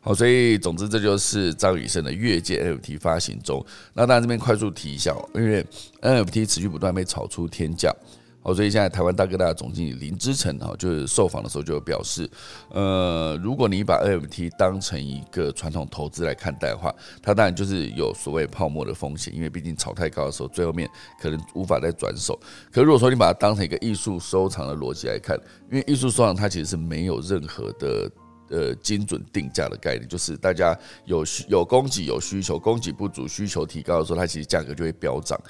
[0.00, 3.64] 好，所以总之这就是张雨生的越界 NFT 发行中。
[3.92, 5.64] 那当然这边快速提一下，因为
[6.00, 7.94] NFT 持续不断被炒出天价。
[8.42, 12.26] 好，所以现在台湾大哥大总经理林之成哈，就是受访的时候就表示，
[12.70, 16.90] 呃，如果你把 NFT 当成一个传统投资来看待的话，
[17.22, 20.88] 它当然就是有所谓泡沫的风险，因为毕竟炒太高的时候，最后面
[21.20, 22.40] 可能无法再转手。
[22.72, 25.38] 可如果说你把它当成一个艺术收藏的逻辑来看，
[25.70, 28.10] 因为艺术收藏它其实是没有任何的。
[28.50, 35.40] 呃，精准定价的概念就是大家有需有供给有需求，供给不足，需求提高的时候，它其实价格就会飙涨。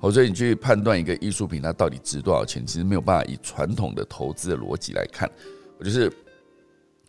[0.00, 5.30] 哦，所以你去判断一个艺术品它到底值多少钱，其实没有办法以传统的投资的逻辑来看。
[5.78, 6.12] 我就是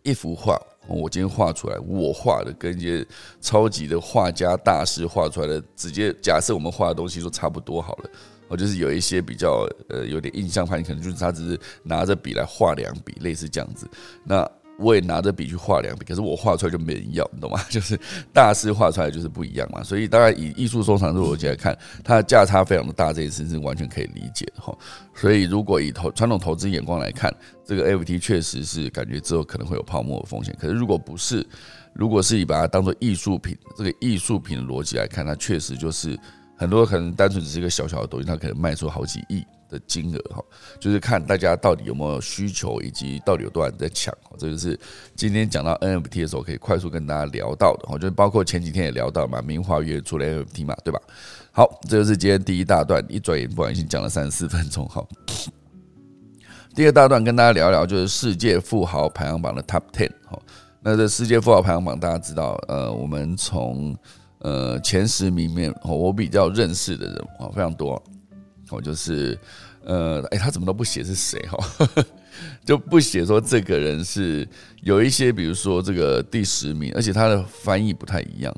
[0.02, 3.06] 一幅画，我今天画出来，我画的跟一些
[3.40, 8.10] 超级的画家大师画出来的，直接假设我们画的东西都差不多好了。
[8.48, 13.88] 我就是有一些比较呃有点印象派，可能就是他只是拿着笔来画两笔，类似这样子。
[14.24, 14.48] 那
[14.80, 17.60] 我也拿着笔去画两笔，可是我画出来就没人要，你懂吗？
[17.68, 17.98] 就是
[18.32, 19.82] 大师画出来就是不一样嘛。
[19.82, 24.76] 所以当然以艺术收藏的逻辑来看，它的价差非常的大，这一次是完全可以理解的哈。
[25.14, 27.32] 所以如果以投传统投资眼光来看，
[27.64, 30.56] 这个 FT 确实是感觉之后可能会有泡沫的风险。
[30.58, 31.46] 可是如果不是，
[31.92, 36.18] 如果是以把它当做艺术品这个艺术品的逻辑来看，它确实就是
[36.56, 39.44] 很多可能单纯只是一个小小的东西，它可能卖出好几亿。
[39.70, 40.44] 的金额哈，
[40.78, 44.12] 就是看大家到底有没有需求，以及到底有多少人在抢。
[44.36, 44.78] 这就是
[45.14, 47.86] 今天讲到 NFT 的时候，可以快速跟大家聊到的。
[47.88, 51.00] 我觉得包括前几天也聊到嘛，明华约出了 NFT 嘛，对吧？
[51.52, 54.86] 好，这就是今天第一大段，一转眼不小心讲了三十四分钟。
[54.88, 55.06] 哈，
[56.74, 60.10] 第二大段跟大家聊聊，就是世界富豪排行榜的 Top Ten。
[60.26, 60.38] 哈，
[60.80, 63.96] 那这世界富豪排行榜大家知道，呃，我们从
[64.38, 68.02] 呃前十名面，我比较认识的人啊，非常多。
[68.70, 69.38] 哦，就是，
[69.84, 71.58] 呃，哎，他怎么都不写是谁哈，
[72.64, 74.48] 就不写说这个人是
[74.82, 78.54] 有一些，比如说这个第十名，而且他的翻译不太一样。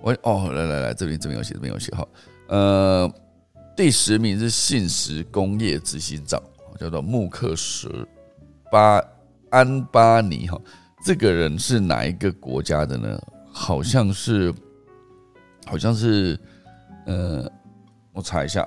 [0.00, 2.08] 我哦，来来来，这边这边有写，这边有写哈，
[2.48, 3.14] 呃，
[3.76, 6.42] 第十名是信实工业执行长，
[6.80, 7.88] 叫做穆克什
[8.70, 9.00] 巴
[9.50, 10.60] 安巴尼哈，
[11.04, 13.22] 这个人是哪一个国家的呢？
[13.52, 14.52] 好像是，
[15.66, 16.36] 好像是，
[17.06, 17.48] 呃，
[18.12, 18.66] 我查一下。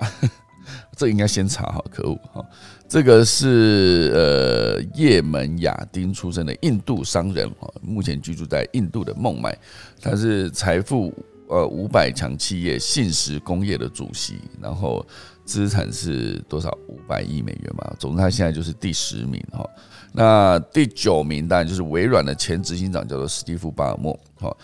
[0.96, 2.42] 这应该先查哈，可恶哈！
[2.88, 9.56] 这个是呃，叶门亚丁出生的印度商人哈，目前居住在印度的孟买，
[10.00, 11.12] 他是财富
[11.48, 15.04] 呃五百强企业信实工业的主席，然后
[15.44, 17.94] 资产是多少五百亿美元嘛？
[17.98, 19.68] 总之他现在就是第十名哈。
[20.12, 24.56] 那第九名当然就是微软的前执行长，叫做史蒂夫巴尔默哈。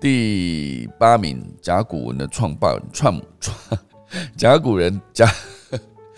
[0.00, 3.56] 第八名甲骨文的创办创创。
[4.36, 5.24] 甲骨人甲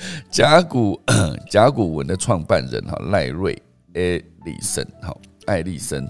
[0.30, 1.00] 甲骨
[1.50, 3.60] 甲骨文的创办人哈赖瑞
[3.94, 6.08] 艾利森哈艾利森，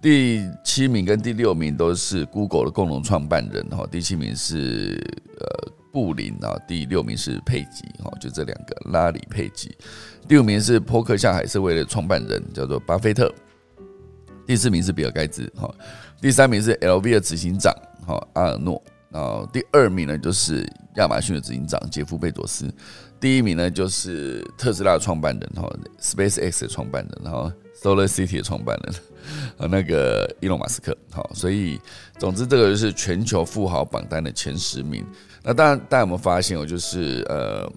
[0.00, 4.98] 第七名跟第六名都是 Google 的共同创办人哈，第七名是
[5.38, 9.76] 呃布林啊，第六名是佩吉哈，就这两个拉里佩吉，
[10.28, 13.32] 第五名是波克夏海瑟威的创办人叫做巴菲特，
[14.46, 15.72] 第四名是比尔盖茨哈，
[16.20, 17.74] 第三名是 LV 的执行长
[18.06, 18.82] 哈阿尔诺。
[19.10, 22.66] 然后第二名呢，就是亚马逊的执行长杰夫贝佐斯；
[23.22, 28.94] 第一名呢，就是特斯拉创办人哈，Space X 的创办人，然后 Solar City 的创办人，
[29.58, 30.96] 呃 那个伊隆马斯克。
[31.12, 31.80] 好，所以
[32.18, 35.06] 总之这个就是全球富豪榜单的前十名。
[35.44, 36.66] 那当然，大家有没有发现哦？
[36.66, 37.70] 就是呃，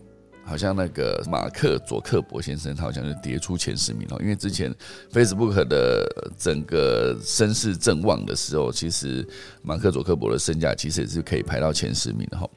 [0.46, 4.18] 好像那个马克佐克伯先生，他好像是跌出前十名哦。
[4.22, 4.74] 因为之前
[5.12, 9.28] Facebook 的整个声势正旺的时候，其实
[9.64, 12.48] 马克佐克伯的身价其实也是可以排到前十名的哈。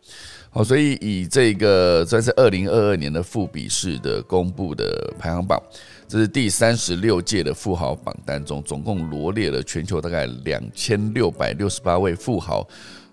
[0.51, 5.62] 好，所以以这个算是二零二二年的富比士的公布的排行榜，
[6.07, 12.66] 这是第三十六届的富豪榜单中，总共罗列了全球大概两千六百六十八位富豪。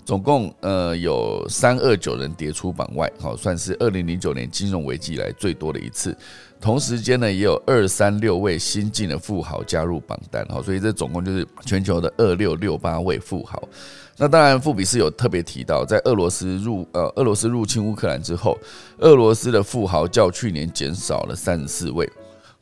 [0.05, 6.15] 总共呃有三二九人跌出榜外，好算是二零零九年金融危机以来最多的一次。
[6.61, 13.61] 同时间呢，也有二三六位新晋的富豪加入榜单，好，所以这总共就是全球的二六六八位富豪。
[14.17, 18.57] 那当然，富比士有特别提到，在俄罗斯入呃俄罗斯入侵乌克兰之后，
[18.99, 22.09] 俄罗斯的富豪较去年减少了三十四位。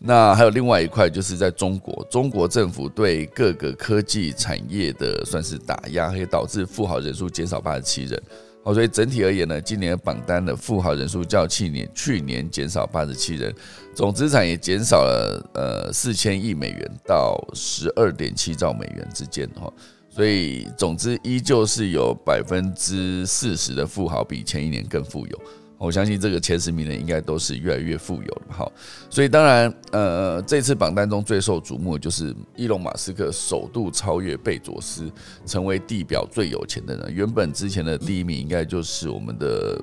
[0.06, 8.22] 那还有另外一块，就是在中国，中国政府对各个科技产业的算是打压，也导致富豪人数减少八十七人。
[8.66, 13.56] 好，所以整体而言呢，今年榜单的富豪人数较去年去年减少八十七人，
[13.96, 19.72] 总资产也减少了呃四千亿美元到十二点七兆美元之间哈。
[20.10, 25.42] 所以总之依旧是有百分之四十的富豪比前一年更富有。
[25.78, 28.72] 我相信这个前十名的应该都是越来越富有了，哈，
[29.10, 35.12] 所以当然，呃，这次榜单中最受瞩目的就是伊隆马斯克首度超越贝佐斯，
[35.46, 37.14] 成为地表最有钱的人。
[37.14, 39.78] 原本之前的第一名应该就是我们的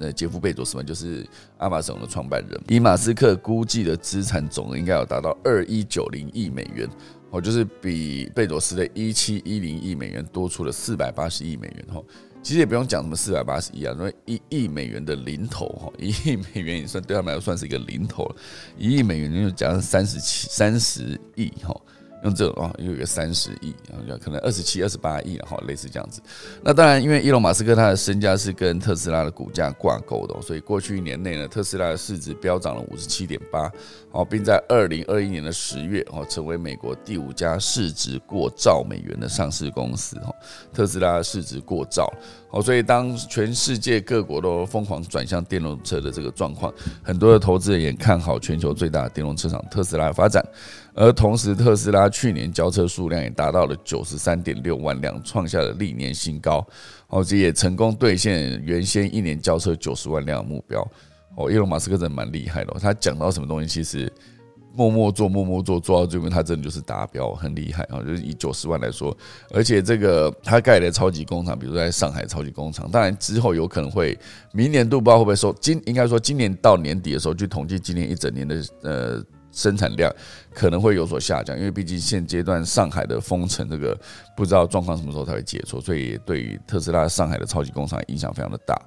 [0.00, 1.24] 呃杰夫贝佐斯嘛，就是
[1.58, 2.60] 阿马逊的创办人。
[2.66, 6.88] 以马斯克估计的资产总额应该有达到二一九零亿美元，
[7.30, 12.02] 哦，就是比贝佐斯的一七一零亿美元多出了四百八十亿美元，哈。
[12.42, 18.36] 其实也不用讲什么四百八十亿啊，因为一亿美元的零头哈，一亿美元也算对他们来说算是一个零头了，
[18.78, 21.78] 一亿美元就讲三十七三十亿哈。
[22.24, 23.74] 用这种啊，有一个三十亿，
[24.06, 26.20] 然后可能二十七、二十八亿，然后类似这样子。
[26.62, 33.70] 那当然，因为伊隆马斯克他的身价是跟特斯拉的股价挂钩的，所以过去一年内呢，特斯拉的市值飙涨了五十七点八，
[34.10, 40.18] 哦，并在二零二一年的十月哦，成为美国第五家市值过兆美元的上市公司。
[40.20, 40.34] 哈，
[40.74, 42.12] 特斯拉市值过兆，
[42.50, 50.44] 哦，所以当全世界各国都疯狂转向电动车的这个状况，很多的投资人也看好全球最大的电动车厂特斯拉的发展。
[51.00, 56.66] 而同时，特斯拉去年交车数量也达到了九十三点六万辆，创下了历年新高。
[57.06, 60.80] 哦，这也成功兑现原先一年交车九十万辆的目标。
[61.36, 64.12] 哦，伊隆马斯克真的蛮厉害的，他讲到什么东西，其实
[64.74, 68.02] 默默做，默默做，做到最后，他真的就是达标，很厉害啊！
[68.02, 69.16] 就是以九十万来说，
[69.52, 74.18] 而且这个他盖的超级工厂，比如在上海超级工厂，当然之后有可能会
[74.52, 79.24] 明年度不知道会不会收，今应该说今年到年底的时候去统计今年一整年的呃。
[79.58, 80.08] 生产量
[80.54, 83.98] 可能会有所下降，因为毕竟现阶段上海的封城，这个
[84.36, 88.80] 不知道状况什么时候才会解除，所以对于特斯拉上海的超级工厂影响非常的大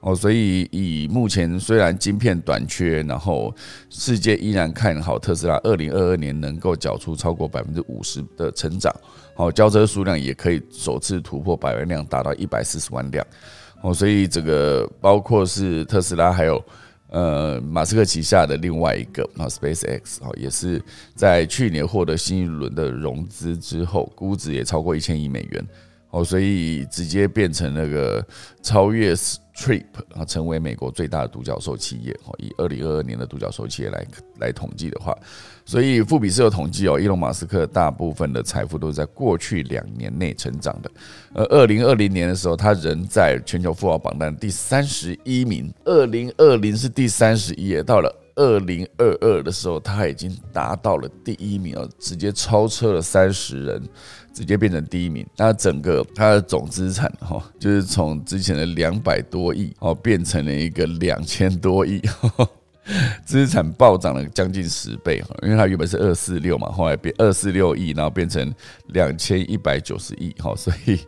[0.00, 0.16] 哦。
[0.16, 3.54] 所以以目前虽然晶片短缺，然后
[3.90, 8.90] 世界依然看好特斯拉二零二二年能够缴出超过百分之五十的成长，
[9.36, 13.26] 哦，交车数量也可以首次突破百万辆，达到一百四十万辆
[13.82, 13.92] 哦。
[13.92, 16.64] 所以这个包括是特斯拉还有。
[17.14, 20.82] 呃，马斯克旗下的另外一个啊，SpaceX 啊，也是
[21.14, 25.64] 在去年获得新一轮的融资之后，估值也超过一千亿美元
[26.10, 28.26] 哦，所以直接变成那个
[28.62, 29.14] 超越。
[29.56, 32.34] Trip 啊，成为美国最大的独角兽企业哦。
[32.38, 34.04] 以二零二二年的独角兽企业来
[34.40, 35.16] 来统计的话，
[35.64, 40.90] 所以富比士有统计哦，伊隆马斯克大部分的财富都是在过去两年内成长的。
[41.32, 45.72] 而二零二零年的时候，他仍在全球富豪榜单第三十一名。
[45.84, 53.82] 二零二零是第三十一，到了二零二二的时候，他已经达到了第一名哦，直接超车了三十人。
[54.34, 62.02] 直接变成第一名，那整个它的总资产哈，就是从之前的两百多亿哦，变成了一个两千多亿，
[63.24, 68.52] 资产暴涨了将近十倍哈，因为它原本是二四六嘛，后来变二四六亿，然后变成
[68.88, 70.98] 两千一百九十亿哈，所以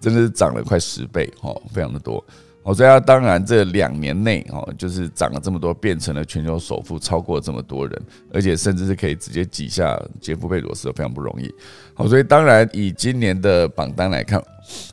[0.00, 2.24] 真的是涨了快十倍哈，非常的多。
[2.68, 11.50] 哦，所以他当然这两年内哦，就是涨了这么多，变成了全球首富，超过这么多人，而且甚至是可以直接挤下杰夫贝佐斯，非常不容易。
[11.94, 14.38] 好，所以当然以今年的榜单来看，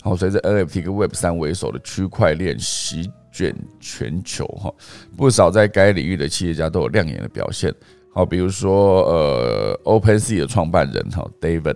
[0.02, 4.74] 好，随着 NFT 跟 Web 三为首的区块链席卷全球哈，
[5.18, 7.76] 不少在该领域的企业家都有亮眼的表现。
[8.14, 11.76] 好，比如说呃，OpenSea 的创办人哈，David。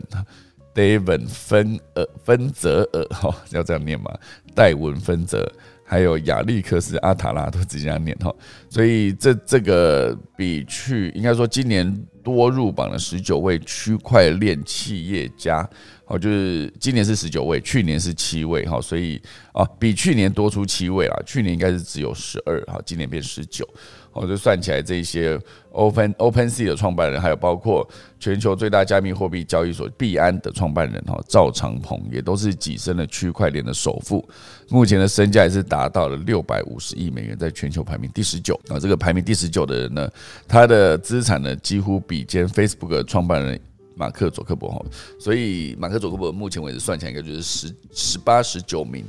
[0.71, 4.13] David 芬尔芬泽尔哈，要这样念吗？
[4.55, 5.51] 戴文芬泽，
[5.89, 8.31] 还有亚历克斯阿塔拉都直接这样念哈。
[8.69, 11.91] 所以这这个比去应该说今年
[12.23, 15.67] 多入榜了十九位区块链企业家，
[16.05, 18.79] 好，就是今年是十九位，去年是七位哈。
[18.79, 19.19] 所以
[19.51, 21.19] 啊，比去年多出七位啦。
[21.25, 23.67] 去年应该是只有十二哈，今年变十九。
[24.11, 25.39] 哦，就算起来这些
[25.71, 27.87] Open Open Sea 的创办人，还有包括
[28.19, 34.27] 全球最大加密货币交易所币安的创办人哈赵长鹏，也都是跻身了区块链的首富。
[34.69, 38.79] 目前的身价也是达到了六百五十亿美元，在全球排名第十九啊。
[38.79, 40.09] 这个排名第十九的人呢，
[40.47, 43.59] 他的资产呢几乎比肩 Facebook 创办人
[43.95, 44.83] 马克佐克伯哈。
[45.19, 49.05] 所以马克佐克伯目前为止算起来，应该就是十十八十九名。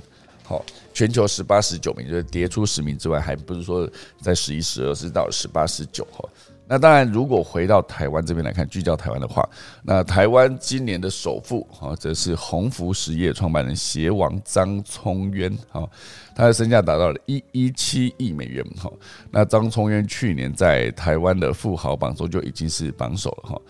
[0.51, 3.89] 好，全球十八、十九名，就是跌出十名之外，还不是说
[4.21, 6.29] 在十一、十二，是到十八、十九哈。
[6.67, 9.49] 那当然，如果回到台湾这边来看，聚焦台湾的话，
[9.85, 15.89] 那台湾今年的首富哈，则是鸿福实业创办人鞋王张聪渊哈，
[16.35, 18.91] 他的身价达到了一一七亿美元哈。
[19.31, 23.61] 那张聪渊去年在台湾的富豪榜中就已经是榜首了哈。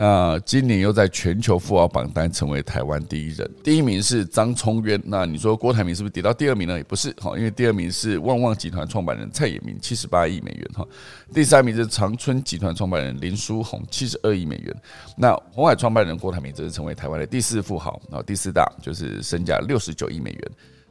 [0.00, 5.02] 那今年又在全球富豪榜单成为台湾第一人，第一名是张聪渊。
[5.04, 6.76] 那你说郭台铭是不是跌到第二名呢？
[6.76, 10.86] 也不是哈，因为第二名是旺旺集团创办人蔡衍明，七十八亿美元哈。
[11.34, 14.72] 第三名是长春集团创办人林书宏，七十二亿美元。
[15.16, 20.42] 那红海创办人郭台铭则是成为台湾的第四富豪，然后第四大就是身价六十九亿美元。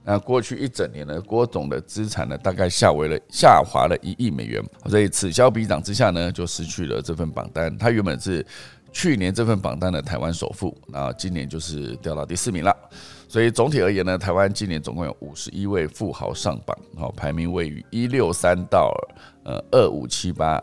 [0.03, 7.77] 那过去一整年呢，郭总的资产呢大概下为了下滑了一亿美元，所以此消彼长之下呢，就失去了这份榜单。
[7.77, 8.45] 他原本是。
[8.97, 12.75] 去年这份榜单的台湾首富，那今年就是掉到第四名了。
[13.27, 18.91] 所以总体而言呢，台湾今年总共有五十一位富豪上榜，好，排名位于一六三到
[19.45, 20.59] 呃二五七八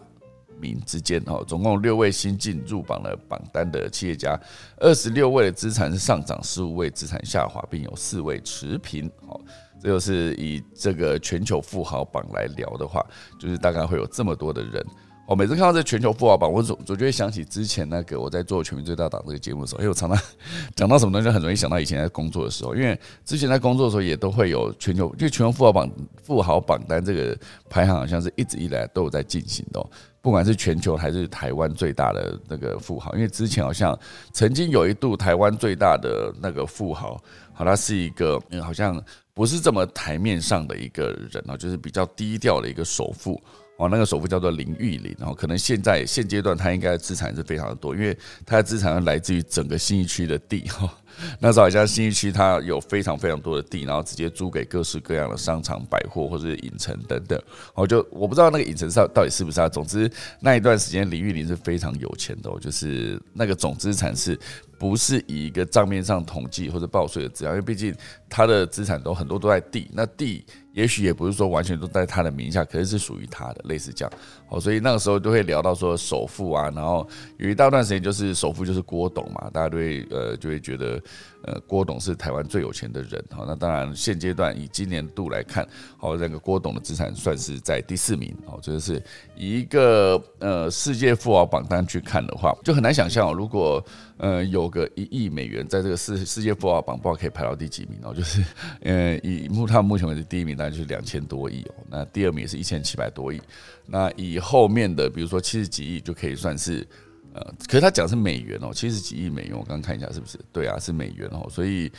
[0.59, 4.37] 名之间，哦，总共六位新进入榜的榜单的企业家，
[4.79, 9.41] 二十六位的资产是上涨，十五位资产下滑，并有四位持平，好，
[9.81, 13.01] 这就是以这个全球富豪榜来聊的话，
[13.39, 14.85] 就是大概会有这么多的人。
[15.27, 20.19] 我每次看到这全球富豪榜，我总总就会想起之前那个我在做《全民最大党》这个节目的时候，因为我常常
[20.77, 22.75] 讲到什么东西，很容易想到以前在工作的时候。
[22.75, 25.91] 因为之前在工作的时候，也都会有全球，就全球富豪榜
[26.23, 27.37] 富豪榜单这个
[27.71, 29.83] 排行，好像是一直以来都有在进行的。
[30.21, 33.99] 不管是全球还是台湾最大的那个富豪，因为之前好像
[34.33, 37.19] 曾经有一度台湾最大的那个富豪，
[37.55, 39.03] 好，他是一个好像
[39.33, 43.43] 不是这么台面上的一个人啊，就是比较低调的一个首富。
[43.77, 48.17] 哦，那个首富叫做林玉林，然后可能现在现阶段他应该资产是非常的多，因为
[48.47, 50.93] 他的资产来自于整个新一区的地哈。
[51.39, 57.41] 那时候好像新一区它有非常非常多的地，然后直接租给各式各样的商场、百货或者是影城等等。
[57.75, 59.69] 我就我不知道那个影城上到底是不是啊。
[59.69, 60.11] 总之
[60.41, 64.39] 那一段时间林玉林是非常有钱的，哦就是那个总资产是
[64.79, 67.53] 不是以一个账面上统计或者报税的资料？
[67.53, 67.95] 因为毕竟
[68.29, 70.45] 他的资产都很多都在地，那地。
[70.75, 74.13] 也许也不是说完全都在他的名下，可是是属于他的，类似这样。
[74.49, 81.01] 哦，所以那个时候就会聊到说首富啊，然后有一大段时间就是首富就是郭董嘛，大家都会呃就会觉得。
[81.43, 85.67] 呃，郭董是台湾最有钱的人，哈，那当然现阶段以今年度来看，
[85.99, 89.03] 好，那个郭董的资产算是在第四名，哦，就是
[89.37, 93.85] 以一个呃世界富豪榜单去看的话，就很难想象，如果
[94.17, 98.43] 呃有个一亿美元在这个世世界富豪榜，不知道可以排到第几名哦，就是
[98.81, 103.39] 呃以目他目前为止第一名大概就是两千多亿哦，那第二名是一千七百多亿，
[103.85, 106.87] 那以后面的比如说七十几亿就可以算是。
[107.35, 110.39] 呃，可是他讲是美元哦，七十几亿美元，我刚看一下是不是？
[110.53, 111.91] 对啊，是美元哦，所以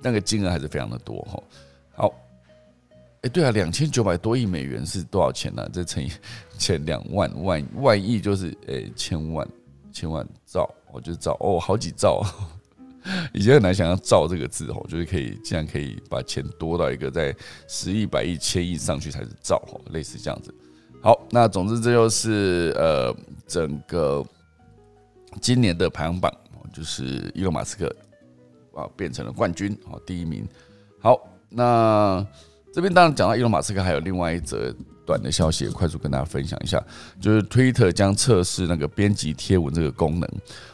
[0.00, 1.42] 那个金额还是非常的多哈。
[1.96, 2.14] 好，
[3.22, 5.68] 哎，对啊，两千九百多亿美元是多少钱呢？
[5.72, 6.12] 这乘以
[6.56, 9.44] 千两万万万亿就是哎千万
[9.92, 12.24] 千万兆，我就兆哦，好几兆，
[13.34, 17.34] 以前很难想象兆这个字哦，就是可以竟然可以把钱多到一个在
[17.66, 20.54] 十亿百亿千亿上去才是兆哦，类似这样子。
[21.02, 23.12] 好，那总之这就是呃
[23.48, 24.24] 整个。
[25.40, 26.32] 今年的排行榜
[26.72, 27.94] 就是伊隆马斯克
[28.74, 30.46] 啊变成了冠军哦，第一名。
[31.00, 32.26] 好，那
[32.72, 34.74] 这边当然讲到伊隆马斯克，还有另外一则
[35.06, 36.82] 短的消息，快速跟大家分享一下，
[37.20, 40.28] 就是 Twitter 将测试那个编辑贴文这个功能。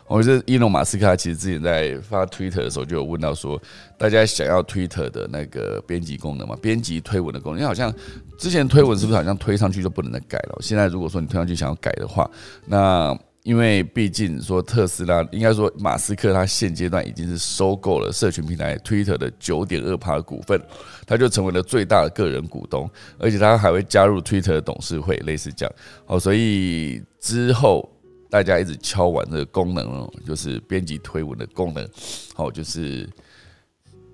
[0.06, 3.61] 我觉得伊隆马斯克他其实之前在发 Twitter 的时候就有问到说，
[3.98, 6.56] 大家想要 Twitter 的那个编辑功能嘛？
[6.62, 7.92] 编辑推文的功能，因为好像
[8.38, 10.58] 之前推文是不是好像推上去就不能再改了？
[10.61, 12.30] 现在如果说你推上去想要改的话，
[12.66, 20.61] 那因为毕竟说特斯拉，应该说马斯克他现阶段已经是收购了社群平台 Twitter 的九点二趴股份，
[21.07, 22.88] 他就成为了最大的个人股东，
[23.18, 25.74] 而且他还会加入 Twitter 的董事会，类似这样。
[26.07, 27.91] 哦，所以之后
[28.28, 31.88] 大家一直敲完这个功能哦，就是编辑推文的功能，
[32.34, 33.09] 好，就是。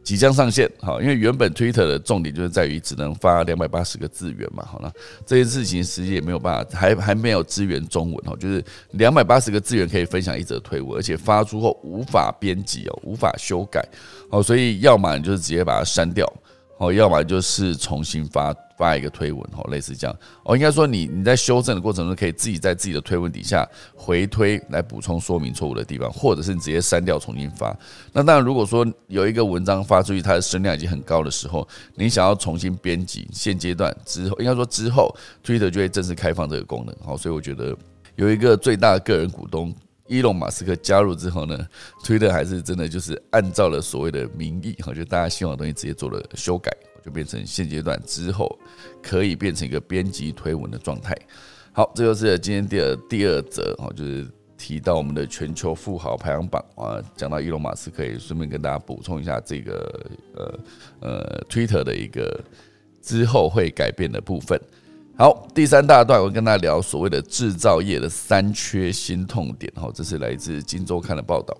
[0.06, 4.92] 即将上线，好，因为原本 Twitter 的重点就是在于只能发两百八十个字元嘛，好了，
[5.26, 13.84] 这件事情实际也没有办法，还还没有支援中文哦，就是两百八十个字元可以分享一则推文，而且发出后无法编辑哦，无法修改，
[14.30, 16.32] 哦，所以要么就是直接把它删掉，
[16.78, 27.76] 哦，要么就是重新发发一个推文哦，类似这样哦，应该说你你在修正的过程中，可以自己在自己的推文底下回推来补充说明错误的地方，或者是你直接删掉重新发。
[28.12, 35.14] 那当然，如果说有一个文章发出去，它的声量已经很高的时候，你想要重新编辑，现阶段之后，应该说之后
[35.44, 36.94] ，Twitter 就会正式开放这个功能。
[37.04, 37.76] 好，所以我觉得
[38.14, 39.74] 有一个最大的个人股东
[40.06, 41.58] 伊隆马斯克加入之后呢
[42.04, 46.70] ，Twitter 还是真的就是按照了所谓的民意，我觉得大家希望的东西直接做了修改。
[47.06, 48.58] 就变成现阶段之后
[49.00, 51.16] 可以变成一个编辑推文的状态。
[51.72, 54.26] 好，这就是今天第二第二则哦，就是
[54.58, 60.58] 提到我们的全球富豪排行榜啊，讲到伊隆马斯，可以顺便跟大家补充一下这个呃
[61.00, 62.42] 呃 Twitter 的一个
[63.00, 64.60] 之后会改变的部分。
[65.18, 69.72] 好，第三大段我跟大家聊所谓的制造业的三缺心痛点。
[69.76, 71.56] 哈，这是来自《金周刊》的报道。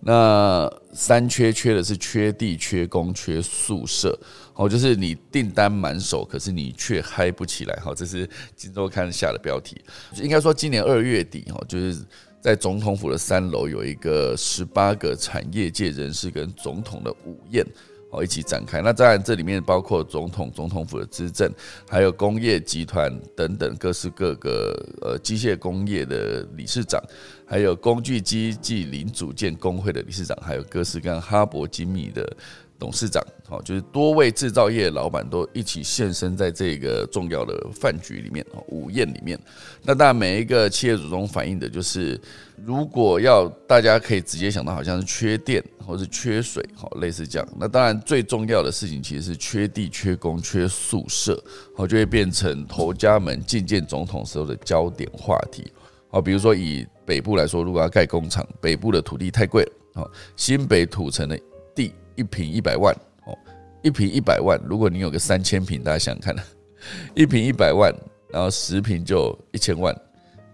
[0.00, 4.18] 那三缺缺的是缺地、缺工、缺宿舍。
[4.54, 7.76] 哦，就是你订单满手，可是你却嗨不起来。
[7.76, 9.80] 哈，这是金周刊下的标题。
[10.16, 11.96] 应该说，今年二月底，哈，就是
[12.40, 17.64] 在总统府的三楼有一个十八个产业界人士跟总统的午宴，
[18.10, 18.82] 哦，一起展开。
[18.82, 21.48] 那当然，这里面包括总统、总统府的资政，
[21.88, 27.00] 还有工业集团等等各式各个呃机械工业的理事长，
[27.48, 32.36] 还有工具机暨零组件工会的理事长，还有各式各样哈勃精密的。
[32.80, 39.36] 董事长，好，就是多位制造业老板都一起现身在这个重要的饭局里面，午宴里面。
[39.82, 42.16] 那当然，每一个企业主中反映的就是，
[42.64, 47.48] 如果要大家可以直接想到，好像是缺电或是缺水，好，类似这样。
[47.58, 51.42] 那当然，最重要的事情其实是缺地、缺工、缺宿舍，
[51.76, 55.66] 好，就会变成头家们觐见总统时候的焦点话题。
[56.10, 61.40] 好，比如说以北部来说，如果要盖工厂，北部的土地太贵了，哦，新北土城的
[61.74, 61.94] 地。
[62.16, 62.92] 一平一百万
[63.24, 63.38] 哦，
[63.82, 64.60] 一平一百万。
[64.68, 66.44] 如果你有个三千平，大家想想看，
[67.14, 67.94] 一平一百万，
[68.28, 69.96] 然后十平就一千万，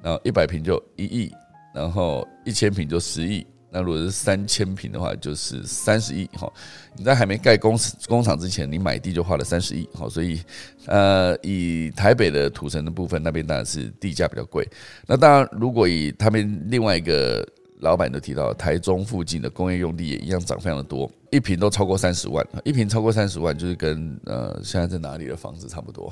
[0.00, 1.32] 然后一百平就一亿，
[1.74, 3.44] 然后一千平就十亿。
[3.75, 6.51] 那如果是三千平的话，就是三十亿哈。
[6.97, 7.77] 你在还没盖工
[8.09, 10.09] 工厂之前，你买地就花了三十亿哈。
[10.09, 10.41] 所以，
[10.87, 14.66] 呃，以台北的土城的部分，那边当然是地价比较贵。
[15.07, 17.47] 那当然，如果以他们另外一个。
[17.81, 26.11] 老板都提到，台中附近的工业用地也一样涨非常的多，一平都超过三十万，一平超过三十万就是跟呃现在在哪里的房子差不多，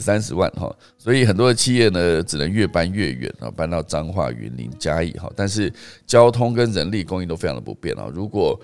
[0.00, 0.74] 三十万哈。
[0.98, 5.30] 所以很多的企业呢，只能越搬越远啊，搬到彰化、云林、嘉义哈。
[5.34, 5.72] 但是
[6.06, 8.10] 交通跟人力供应都非常的不便啊。
[8.14, 8.58] 如果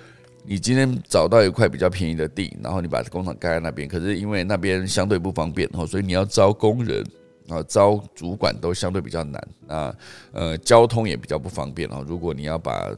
[0.44, 7.04] 你今天找到一块比较便宜的地，然后你把工厂盖在那边，可是因为那边相对不方便哈，所以你要招工人。
[7.48, 9.92] 啊，招主管都相对比较难，那
[10.30, 12.00] 呃，交通也比较不方便啊。
[12.06, 12.88] 如果你要把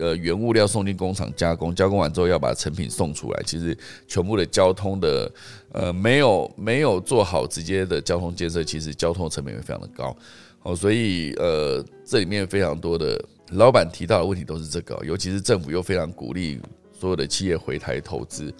[0.00, 3.76] 呃原物料送进工厂加工，加工完之后要把成品送出来，其实
[4.08, 5.30] 全部的交通的
[5.72, 10.16] 呃没有没有做好直接的交通建设，其实交通成本会非常的高。
[10.62, 13.22] 哦，所以呃这里面非常多的
[13.52, 16.60] 老板提到的问题都是这个，尤其是政府又非常鼓励
[16.98, 18.52] 所有的企业回台投资。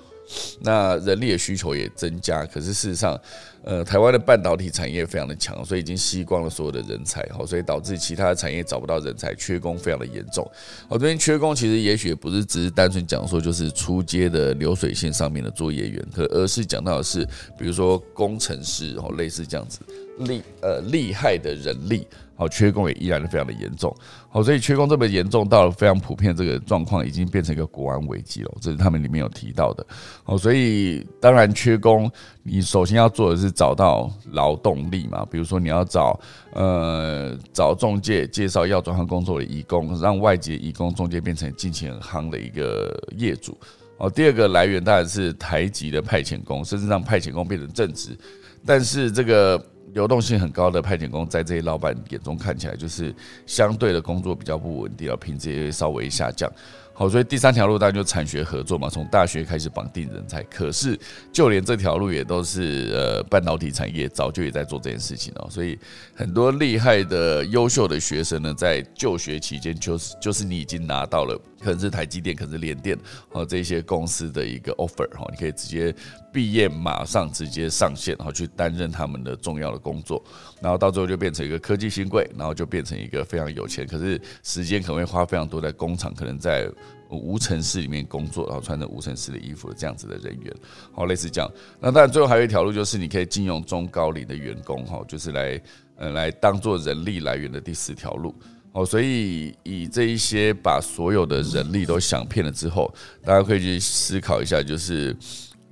[0.61, 3.21] 那人力的需求也增加，可是事实上，
[3.63, 10.45] 呃，台湾的半导体产业非常的强，所以已经吸光了所有的人才，好，所以导致其他的产业找不到人才，缺工非常的严重。
[10.89, 17.25] 好，这边缺工其实也许不是只是单纯讲说就是出街的流水线上面的作业员，可而是讲到的是，
[17.59, 19.81] 比如说工程师，哦，类似这样子
[20.19, 22.07] 厉呃厉害的人力。
[22.41, 23.95] 好，缺工也依然是非常的严重。
[24.31, 28.51] 好，所以缺工这么严重到了非常普遍，这个状况已经变成一个国安危机了。
[28.63, 29.87] 这是他们里面有提到的。
[30.25, 32.11] 好，所以当然缺工，
[32.43, 35.23] 你首先要做的是找到劳动力嘛。
[35.31, 36.19] 比如说你要找
[36.55, 43.55] 呃找中介介绍要转换工作的义工，让外籍义工中介变成近期很夯的一个业主。
[43.99, 48.17] 哦，第二个来源当然是台籍的派遣工，甚至让派遣工变成正职。
[48.65, 49.63] 但是这个。
[49.93, 53.15] 流动性很高的派遣工，在这些老板眼中看起来，就是
[53.47, 56.51] 相对的工作比较不稳定，品质也会稍微下降。
[56.93, 60.43] 好，所以第三条路当然就产学合作嘛，从大学开始绑定人才。
[60.43, 60.99] 可是
[61.33, 65.49] 就连这条路也都是呃半导体产业早就也在做这件事情哦。
[65.49, 65.79] 所以
[66.15, 72.99] 很多厉害的优秀的学生呢，在就学期间就是就是你已经拿到了，可能是台积电，可能是联电
[73.33, 75.95] 哦这些公司的一个 offer 哈，你可以直接
[76.33, 80.23] 毕业马上直接上线，然后去担任他们的重要的工作，
[80.61, 86.71] 然后到最后就变成一个科技新贵，然后就变成一个非常有钱，可是时间可能会花非常多在工厂，可能在。
[87.13, 90.55] 无尘室里面工作，然后穿着无尘室的衣服的这样子的人员，
[90.93, 91.51] 好，类似这样。
[91.81, 95.61] 那当然，最后还有一条路，就是你可以禁用中高龄的员工，哈，就是来
[95.97, 98.33] 呃来当做人力来源的第四条路。
[98.73, 102.93] 哦，所以以这一些把所有的人力都想骗了之后，
[103.25, 105.17] 大家可以去思考一下，就是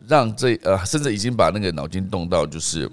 [0.08, 2.90] 让这呃，甚至已经把那个脑筋动到，就是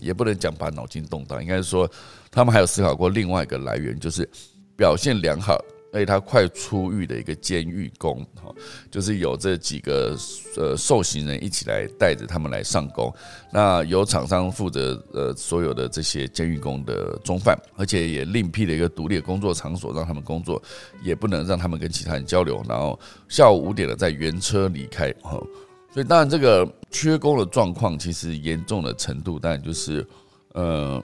[0.00, 1.90] 也不能讲把脑筋动到，应该是说
[2.30, 4.28] 他们还有思考过另外一个来源，就是
[4.76, 5.58] 表现良好。
[5.90, 8.54] 而且他快出狱的一个监狱工，哈，
[8.90, 10.14] 就是有这几个
[10.56, 13.10] 呃受刑人一起来带着他们来上工，
[13.50, 20.62] 那由厂商负责呃所有的这些监狱工的中犯，而且也另辟了一个独立的工作场所让他们工作，
[21.02, 25.42] 也不能让他们跟其他人交流，然后下午五点了再原车离开，哈，
[25.90, 30.06] 所以当然这个缺工的状况其实严重的程度，当然就是
[30.52, 31.02] 呃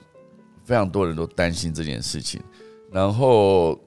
[0.63, 2.39] 非常多人都担心这件事情，
[2.91, 3.79] 然后。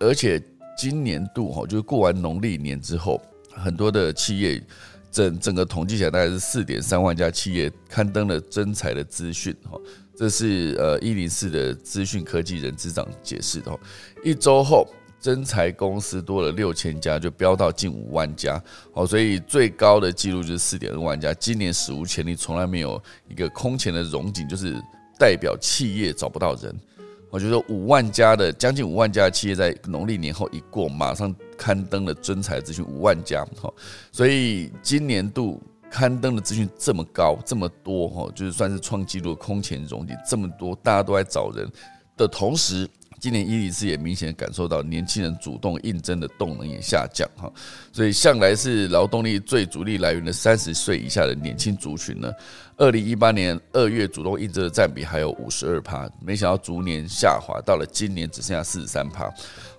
[0.00, 0.42] 而且
[0.76, 3.20] 今年度哈，就是过完农历年之后，
[3.52, 4.62] 很多的企业
[5.10, 9.78] 整整个统计起来，大概是四点三万家企业刊登了征才的资讯哈。
[10.14, 13.76] 这是呃一零四的资讯科技人资长解释的。
[14.24, 14.86] 一周后，
[15.20, 18.62] 真才公司多了六千家，就飙到近五万家。
[18.92, 21.32] 好，所以最高的记录就是四点二万家。
[21.34, 24.74] 今年史无前例，从来没有一个空前的荣景，就是
[25.18, 26.76] 代表企业找不到人。
[27.30, 33.72] 我觉得五万家的将近五万家的企业在农历年后一过，马上刊登了尊才资讯五万家哈，
[34.10, 41.70] 所以今年度刊登的资讯这么高这么多哈，就是算是创纪录空前荣景，这么多大家都在找人
[42.16, 42.88] 的同时。
[43.20, 47.50] 今年伊里斯也明显感受到年轻人主动应征的动能也下降哈，
[47.92, 52.30] 所以向来是劳动力最主力来源的三十岁以下的年轻族群呢，
[52.76, 59.28] 二零一八年二月主动应征的占比还有五十二趴，没想到逐年下滑，到了今年只剩下四十三趴。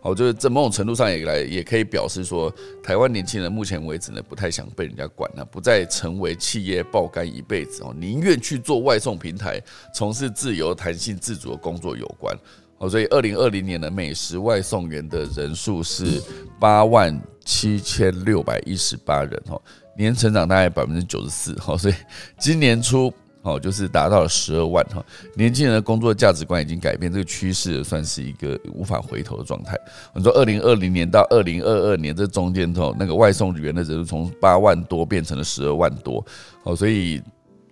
[0.02, 9.62] 好，就是在某种程度上也来也可以表示说，台湾年轻人目前为止呢，不太想被人家管了，不再成为企业爆肝一辈子哦，宁愿去做外送平台，
[9.94, 12.38] 从事自由、弹性、自主的工作有关。
[12.80, 16.22] 哦，所以二零二零年的美食外送员的人数是
[16.58, 19.60] 八万七千六百一十八人，哈，
[19.98, 21.94] 年成长大概百分之九十四，哈，所以
[22.40, 25.06] 今年初，哦，就是达到了十二万，哈，
[25.36, 29.78] 年轻人的工作价值观已经改变，这个趋势算是一个无法回头的状态。
[30.16, 36.26] 你说二零二零年到二零二二年这中间，头那个外送员的人数从八万多变成了十二万多，
[36.64, 37.22] 哦，所以。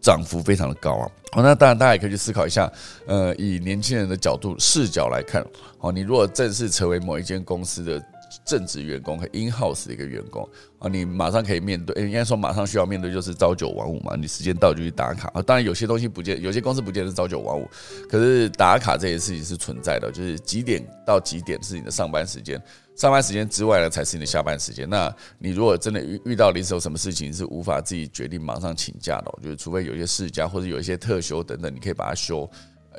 [0.07, 1.11] 涨幅非常的高啊！
[1.33, 2.71] 好，那当然大家也可以去思考一下，
[3.05, 5.45] 呃，以年轻人的角度视角来看，
[5.77, 8.01] 好，你如果正式成为某一间公司的
[8.45, 10.47] 正职员工和 in house 的一个员工
[10.79, 15.41] 啊，你马上可以面对，应该说马上需要面对就是朝九晚五嘛，你时间到就去打卡啊。
[15.41, 17.67] 当然有些东西不见，有些公司不见是朝九晚五，
[18.09, 22.61] 可是打卡这件事情是存在的，就是几点到几点是你的上班时间。
[22.95, 24.89] 上班时间之外呢，才是你的下班时间。
[24.89, 32.49] 那你如果真的遇遇到临时有什么事情是无法自己决定马上请假的，就是除非有一些事假或者有一些特休等等，你可以把它休，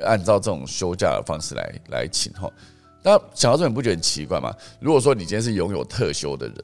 [0.05, 2.49] 按照这种休假的方式来来请哈。
[3.01, 4.53] 那想到这，你不觉得很奇怪吗？
[4.79, 6.55] 如果说你今天是拥有特休的人，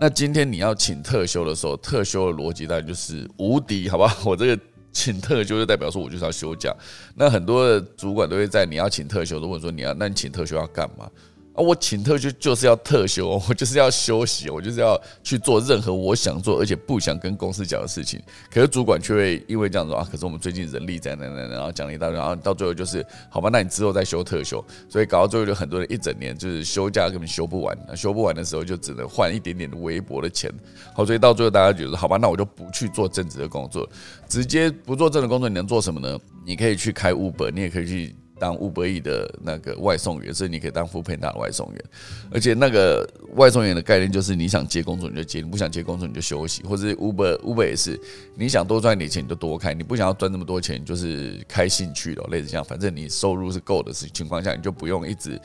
[0.00, 4.16] 那今天你要请特休的时候，特休的逻辑当然就是无敌，好吧？
[4.24, 4.62] 我这个
[4.92, 6.74] 请特休就代表说我就是要休假。
[7.14, 11.08] 那很多的主管都会在你要请特休，如果说你要，那你请特休要干嘛？
[11.54, 18.18] 啊，我请特休就是要特休，我就是要休息，我就是要去做任何我想做而且不想跟公司讲的事情。
[18.50, 30.50] 可是主管却会因为这样子啊，可是我们最近人力在那那，然后讲了一大堆，然后到最后就是好吧，那你之后再休特休，所以搞到最后就很多人一整年就是休假根本休不完，那休不完的时候就只能换一点点微薄的钱。
[30.94, 33.86] 好，所以到最后大家觉得好吧，那我就不去做正职的工作，
[34.26, 36.18] 直接不做正职工作，你能做什么呢？
[36.46, 38.16] 你可以去开 Uber，你也可以去。
[38.42, 41.84] 当五百亿的那个外送员，所以你可以当富配达的外送员，
[42.28, 47.96] 而且那个外送员的概念就是你想接工作你就接，你不想接工作你就休息，或者 Uber Uber 也是，
[48.34, 55.40] 你想多赚点钱你就多开，你不想要赚那么多钱就是开兴趣的，类似这样，反正你收入是够的情情况下，你就不用一直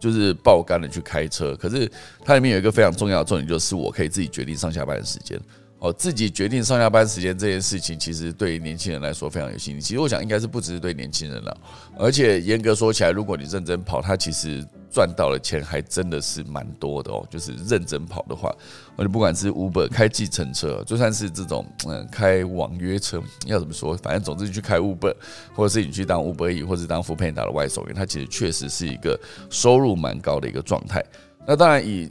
[0.00, 1.54] 就是爆肝的去开车。
[1.56, 1.86] 可是
[2.24, 5.38] 它里面有一个非常重要的重点，就是我可以自己决定上下班的时间。
[5.84, 9.82] 哦，自己决定上下班时间这件事情，其实对于年轻人来说非常有吸引力。
[9.82, 11.54] 其实我想，应该是不只是对年轻人了，
[11.98, 17.22] 而且严格说起来，如果你认真跑，他其实赚到的钱还真的是蛮多的哦。
[17.28, 18.50] 就是认真跑的话，
[18.96, 23.94] 而且不管是 Uber 开计程车，就算是这种嗯开网约车，要怎么说？
[23.98, 25.14] 反正总之你去开 Uber，
[25.54, 29.20] 或者是你去当 Uber E，或者当 f o o p a n d a 的外送员，它其实确实是一个
[29.50, 31.04] 收入蛮高的一个状态。
[31.46, 32.10] 那当然以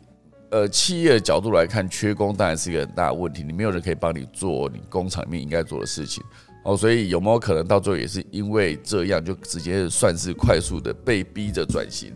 [0.54, 3.42] 呃，企业的角度来看，缺工当然是一个很大的问题。
[3.42, 6.24] 你没有人可以帮你做你工厂里面应该做的事情
[6.64, 12.14] 哦，所以有没有可能到最后也是因为这样，就直接算是快速的被逼着转型，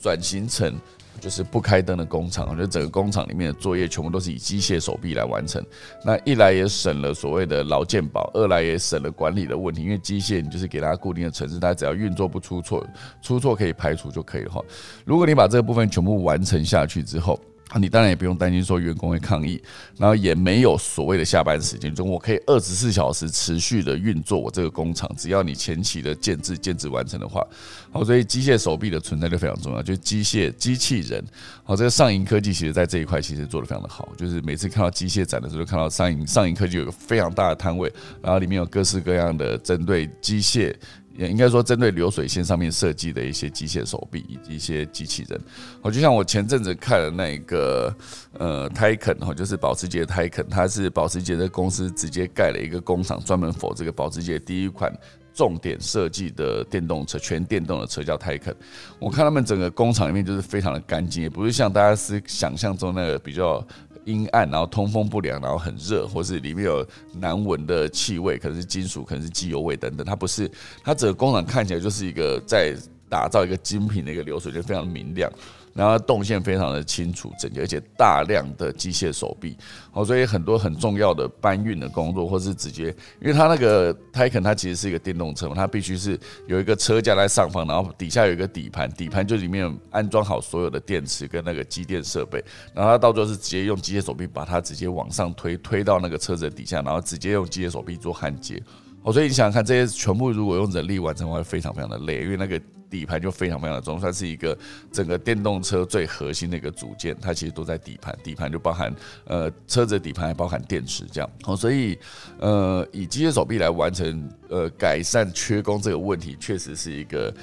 [0.00, 0.74] 转型成
[1.20, 2.48] 就是不开灯的工厂？
[2.50, 5.64] 我觉得整个工厂里面的作业全部都是以机械手臂来完成。
[6.04, 12.84] 那一来也省了所谓的劳健保，二来也省了管理的问题，因为机械你就是给它固定的程式，它只要运作不出错，
[13.22, 14.60] 出错可以排除就可以了哈。
[15.04, 19.60] 如果你把这个部分全部完成下去之后，啊，你当然也不用担心说员工会抗议，
[19.98, 27.44] 然后也没有所谓的下班时间，就我可以二十四小时持续的运作我这个工厂，只要你前期的建制建制完成的话，
[27.90, 31.24] 好，所以机械手臂的存在就非常重要，就是机械机器人，
[31.64, 37.92] 好，这个上银科技其实在这一块其实做的非常的好，就是每次看到机械展的时候，看到上银上银科技有个非常大的摊位，
[38.22, 40.72] 然后里面有各式各样的针对机械。
[41.16, 45.40] 也应该说，针对流水线上面设计的一些机械手臂以及一些机器人，
[45.82, 47.94] 我就像我前阵子看了那个
[48.38, 54.92] 呃泰肯哈，就是保时捷泰肯，它是保时捷的公司直接盖了一个工厂，专门否这个保时捷第一款
[55.32, 58.54] 重点设计的电动车，全电动的车叫泰肯。
[58.98, 63.66] 我看他们整个工厂里面就是非常的干净，也不是像大家是想象中那个比较。
[64.06, 70.06] 阴暗，然后通风不良，然后很热，或是里面有难闻的气味，可能是金属，可能是机油味等等。
[70.06, 70.50] 它不是，
[70.82, 72.74] 它整个工厂看起来就是一个在
[73.08, 75.30] 打造一个精品的一个流水线，非常明亮。
[75.76, 79.56] 然后动线非常的清楚整洁，而且大量的机械手臂，
[79.92, 82.86] 哦，所以很多很重要的搬运的工作，或是直接，
[83.20, 98.62] 因为它那个 Taycan 它其实是一个电动车嘛，它必须是有一个车架在上方，然后底下有一个底盘，底盘就里面安装好所有的电池跟那个机电设备，然后它到最后是直接用机械手臂把它直接往上推，推到那个车子的底下，然后直接用机械手臂做焊接。
[99.06, 102.60] 哦，所以你想想看，这些全部如果用人力完成的话，非常非常的累，因为那个。
[102.88, 104.56] 底盘就非常非常的重，算是一个
[104.92, 108.16] 整个电动车最核心的一个组件，它其实都在底盘。
[108.22, 108.94] 底盘就包含
[109.24, 111.28] 呃车子的底盘，还包含电池这样。
[111.46, 111.98] 哦，所以
[112.38, 117.34] 呃以机械手臂来完成呃改善缺工这个问题，确实是一个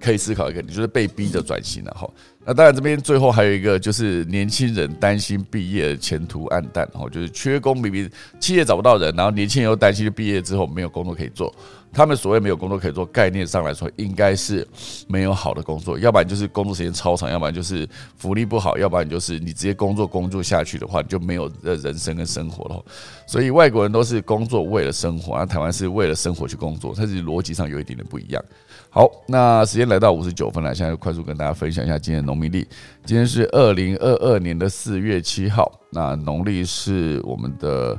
[0.00, 2.08] 可以思考一个，你就是被逼的转型了哈。
[2.46, 11.54] 那当然这边最后还有一个就是年轻人担心毕业前途暗淡，哦，就是缺工，明明企业找不到人，然后年轻人又担心毕业之后没有工作可以做。
[11.94, 14.66] 他们所谓没有工作可以做，概念上来说，应该是
[15.06, 22.84] 没有好的工作，要不然就是工作时间超长，要不然就是福利不好，要不然就是你直接工作工作下去的话，你就没有的人生跟生活了。
[23.26, 28.44] 所以外国人都是工作为了生活，而台湾是为了生活去工作，它是逻辑上有一点点不一样。
[28.90, 32.66] 好，那时间来到五十九分了，现在快速跟大家分享一下今天的农民历。
[33.04, 37.96] 今天是二零二二年的四月七号，那农历是我们的。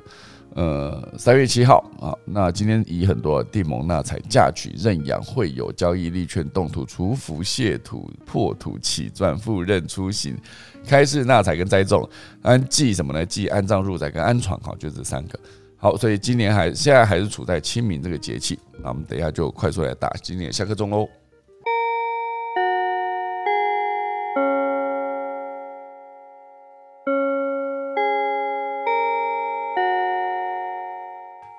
[0.56, 10.34] 呃，三月七号啊，那今天以很多地蒙纳采嫁娶认养会有交易利券动土除福谢土破土起转复任出行
[10.88, 12.10] 开市纳采跟栽种
[12.42, 13.26] 安祭什么呢？
[13.26, 15.38] 祭安葬入宅跟安床哈，就这三个。
[15.76, 21.06] 好，所以今年还现在还是处在清明这个节气，那我们等一下就快速来打今年下课钟喽。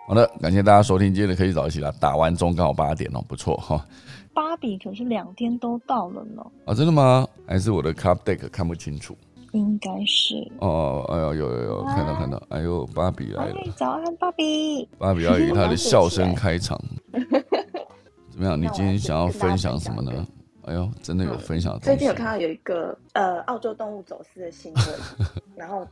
[0.06, 1.92] 好的，感谢大家收听今天的科技早起啦。
[2.00, 3.84] 打完钟刚好八点哦，不错哈。
[4.32, 6.46] 芭比可是两天都到了呢。
[6.64, 7.26] 啊，真的吗？
[7.44, 9.16] 还是我的 Cup Deck 看不清楚？
[9.52, 10.34] 应该是。
[10.60, 13.56] 哦，哎呦，有有有，看到看到，哎呦，芭比来了。
[13.76, 14.88] 早安，芭比。
[14.96, 16.80] 芭比要 以她的笑声开场。
[18.30, 18.60] 怎么样？
[18.60, 20.24] 你今天想要分享什么呢？
[20.66, 21.76] 哎呦，真的有分享。
[21.80, 24.84] 最近有看到有一个呃澳洲动物走私的新闻，
[25.56, 25.84] 然后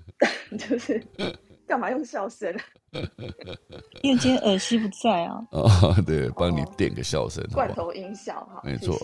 [0.56, 1.02] 就是。
[1.66, 2.54] 干嘛用笑声？
[4.02, 5.44] 因为今天耳机不在啊。
[5.50, 7.44] 哦，对，帮你点个笑声。
[7.52, 8.96] 罐头音效哈，没错。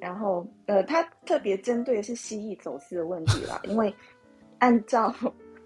[0.00, 3.92] 然后，呃，他特别针对的是蜥蜴走私的问题啦，因为
[4.58, 5.12] 按照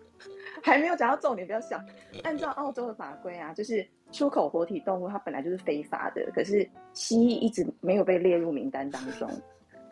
[0.65, 1.79] 还没有讲到重点，不要笑。
[2.23, 9.29] 按照澳洲的法规啊，就是出口活体动物，它本来就是非法的，可是蜥蜴一直没有被列入名单当中，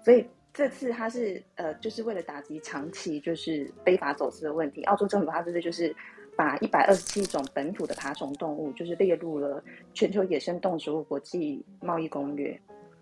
[0.02, 5.94] 所以这次他是呃，就是为了打击长期就是非法走私的问题，澳洲政府它这次就是。
[6.36, 9.62] 把一百二十七种本土的爬虫动物，就是列入了
[9.92, 12.58] 全球野生动植物国际贸易公约。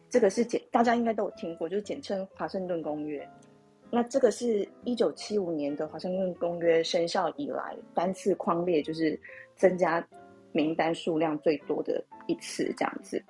[0.08, 3.28] 这个是简，大家应该都有听过，就是简称华盛顿公约。
[3.90, 9.18] 那这个是一九七五年的华盛顿公约生效以来单次框列，就是
[9.56, 10.06] 增加
[10.52, 13.22] 名单数量最多的一次这样子。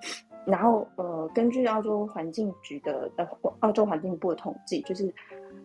[0.47, 3.29] 然后呃，根据澳洲环境局的呃
[3.61, 5.13] 澳洲环境部的统计，就是。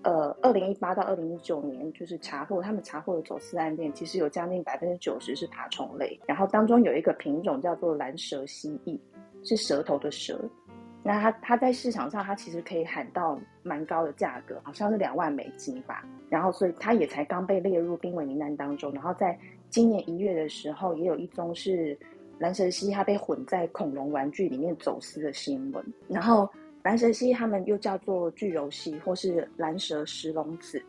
[0.03, 8.99] 呃，二零一八到二零一九年，就是查获他们查获的走私案件，其实有将近百分之九十是爬虫类，然后当中有一个品种叫做蓝蛇蜥蜴，
[9.45, 10.37] 是蛇头的蛇，
[11.03, 21.97] 那它它在市场上它其实可以喊到蛮高的价格，好像是两万美金吧，然后所以它也才刚被列入濒危名单当中，然后在今年一月的时候，也有一宗是
[22.39, 26.49] 蓝蛇蜥它被混在恐龙玩具里面走私的新闻，然后。
[26.83, 30.83] 蓝蛇蜥，它们又叫做巨柔蜥，或是蓝蛇石龙子。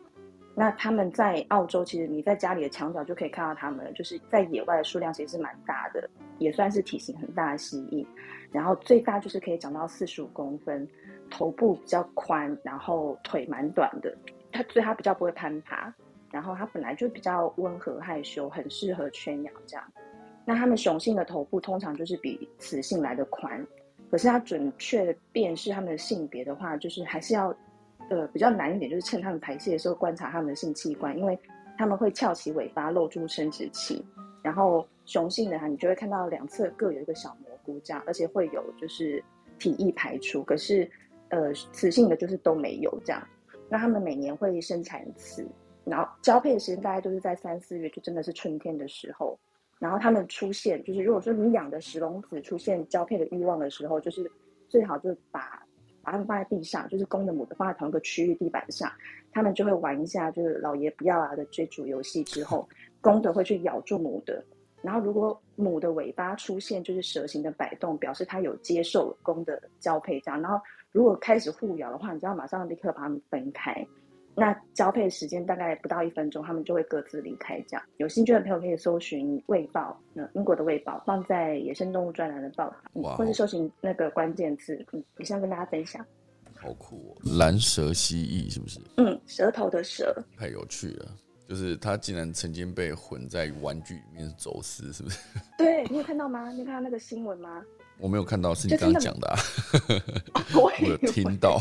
[0.53, 8.05] 那它们在澳洲，其实你在家里的墙角就可以看到它们，就是在野外的数量其实是蛮大的，也算是体型很大的蜥蜴。
[8.51, 10.87] 然后最大就是可以长到四十五公分，
[11.29, 14.15] 头部比较宽，然后腿蛮短的，
[14.51, 15.93] 它所以它比较不会攀爬，
[16.31, 19.85] 然后它本来就比较温和害羞，很适合圈养这样。
[20.45, 23.65] 那它们雄性的头部通常就是比雌性来的宽，
[24.11, 27.53] 可是它准确的辨识它们的性别的话，就是还是要
[28.09, 31.37] 呃比较难一点，就是趁它们排泄的时候观察它们的性器官，因为
[31.77, 34.05] 它们会翘起尾巴露出生殖器，
[34.41, 39.21] 然后雄性的哈，你就会看到两侧各有一个小蘑菇这样，而且会有就是
[39.59, 40.89] 体液排出，可是
[41.29, 43.27] 呃雌性的就是都没有这样。
[43.69, 45.45] 那它们每年会生产一次，
[45.83, 49.37] 然后交配的时间大概都是在三四月，就真的是春天的时候。
[49.79, 54.29] 然后它们出现，就是如果说你养的石龙子出现交配的欲望的时候，就是
[54.69, 55.61] 最好就把
[56.01, 58.91] 把它们放在地上，就是公的母的放在同一个区域地板上，
[59.31, 62.67] 它们就会玩一下就是老爷不要啊的追逐游戏之后，
[63.01, 64.43] 公的会去咬住母的，
[64.81, 70.59] 然后如果母的尾巴出现就是蛇形的摆动，表示它有接受公的交配这样，然后
[70.91, 73.85] 如果开始互咬的话，你就要马上立刻把它们分开。
[74.35, 77.59] 那交配时间大概不到一分钟，他们就会各自离开。
[77.67, 84.85] 这样有兴趣的朋友可以搜寻《卫报》，那英国的《卫报》放在《野生动物专栏》的报道，或是搜寻那个关键字。
[84.91, 86.05] 嗯，以上跟大家分享。
[86.57, 87.37] 好酷哦！
[87.37, 88.79] 蓝蛇蜥蜴是不是？
[88.97, 91.15] 嗯，舌头的蛇，太有趣了。
[91.47, 95.19] 就是它竟然曾经被混在玩具里面走私，是不是？
[95.59, 96.49] 对你有看到吗？
[96.51, 97.63] 你有看到那个新闻吗？
[97.97, 99.37] 我没有看到，是你就是那刚刚讲的啊，
[100.55, 101.59] 我我有听到。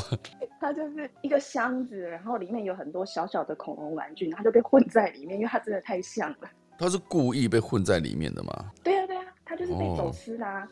[0.60, 6.48] 它就是一个箱子，然后里面有很多小小的恐龙玩具，然后就被混在里面，因为它真的太像了。
[6.78, 8.72] 它是故意被混在里面的吗？
[8.82, 10.66] 对啊，对啊，它就是被哦走私啦、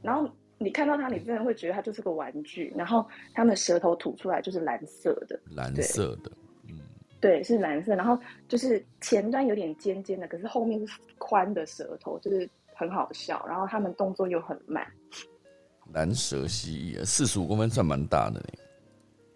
[0.00, 2.72] 然后你看到它，你真的会觉得它就是个玩具。
[2.76, 3.04] 然后
[3.34, 6.30] 它们舌头吐出来就是蓝色的，蓝色的，
[6.68, 6.78] 嗯
[7.20, 7.96] 对，是蓝色。
[7.96, 12.48] 然后就是前端有点尖尖的，可是后面是宽的舌头，就是
[12.82, 13.44] 很好笑。
[13.48, 14.84] 然后他们动作又很慢，
[15.94, 18.46] 蓝蛇蜥蜴啊，四十五公分算蛮大的呢。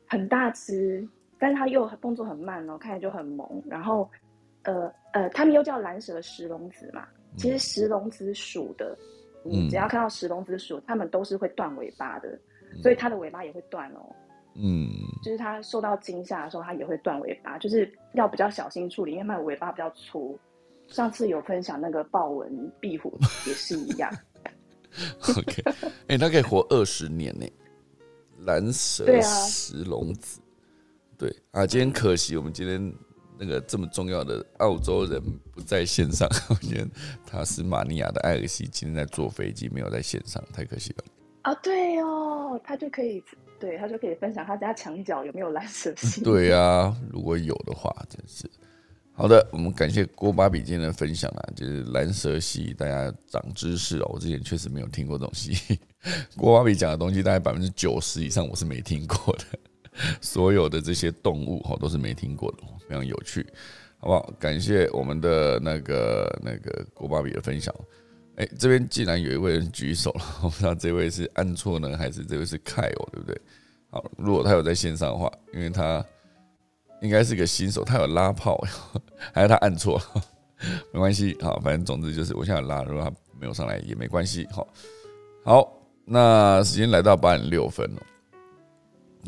[0.08, 1.06] 很大只，
[1.38, 3.62] 但是它又动作很慢哦，看起来就很萌。
[3.66, 4.10] 然后，
[4.64, 7.06] 呃呃，他们又叫蓝蛇石龙子嘛。
[7.36, 8.96] 其实石龙子属的，
[9.44, 12.38] 你嗯只要看到石龙子属，它们都是会断尾巴的，
[12.82, 14.00] 所以它的尾巴也会断哦。
[14.54, 14.88] 嗯，
[15.22, 20.38] 就是它受到惊吓的时候，它也会断尾巴，就是要比较小心处理，因为它的尾巴比较粗。
[20.88, 24.10] 上次有分享那个豹纹壁虎也是一样，
[25.36, 25.62] OK，
[26.08, 27.46] 哎、它可以活二十年呢。
[28.40, 30.40] 蓝蛇石龙子，
[31.18, 32.94] 对啊，今天可惜我们今天
[33.38, 35.20] 那个这么重要的澳洲人
[35.52, 36.28] 不在线上，
[36.60, 36.88] 今天
[37.26, 41.04] 塔斯马尼亚的艾尔西今天在坐飞机，没有在线上，太可惜了。
[41.42, 43.24] 啊，对哦，他就可以，
[43.58, 45.92] 对他就可以分享他家墙角有没有蓝蛇。
[46.22, 48.48] 对啊，如果有的话，真是
[49.18, 49.48] 好的。
[49.50, 54.10] 我们感谢郭巴比今天的分享啊，就是蓝蛇系，大家长知识哦。
[54.12, 55.78] 我之前确实没有听过这种蜥蜴，
[56.36, 59.44] 郭巴比讲的东西大概百分之九十以上我是没听过的，
[60.20, 63.46] 所有的这些动物哦都是没听过的，非常有趣，
[63.96, 64.30] 好不好？
[64.38, 67.74] 感谢我们的那个那个郭巴比的分享。
[68.34, 73.40] 哎、这边既然有一位人举手了， 我不知道这位是按错呢，还是这位是凯哦，对不对？
[73.88, 76.04] 好，如果他有在线上的话，因为他
[77.02, 78.58] 应该是个新手，他有拉炮，
[79.32, 80.22] 还是他按错了？
[80.92, 84.48] 没关系，好，反正总之就是我现在拉，如果他没有上来也没关系。
[84.50, 84.66] 好，
[85.44, 85.72] 好，
[86.04, 88.02] 那时间来到八点六分了。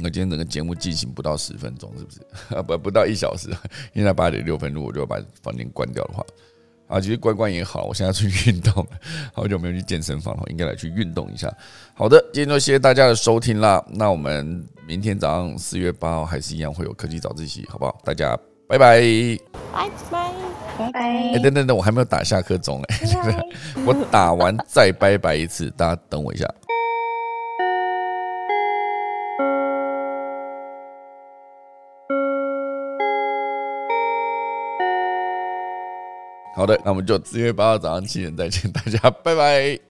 [0.01, 2.21] 那今天整个节目进行不到十分钟，是不是？
[2.62, 3.51] 不，不到一小时。
[3.93, 6.25] 现在八点六分，如果我就把房间关掉的话，
[6.89, 7.84] 啊，其实关关也好。
[7.84, 8.91] 我现在去运动了，
[9.32, 11.53] 好久没有去健身房了，应该来去运动一下。
[11.95, 13.84] 好的，今天就谢谢大家的收听啦。
[13.91, 18.01] 那我们明天早上四月八号还是一样会有科技早自习，好不好？
[18.05, 18.36] 大家
[18.66, 19.01] 拜拜。
[19.72, 20.32] 拜拜，
[20.78, 22.99] 拜拜哎、等等等，我还没有打下课钟哎、
[23.84, 26.47] 我打完再拜拜一次，大家等我一下。
[36.59, 39.79] 好的，那我们就四月八号早上七点再见，大家拜拜。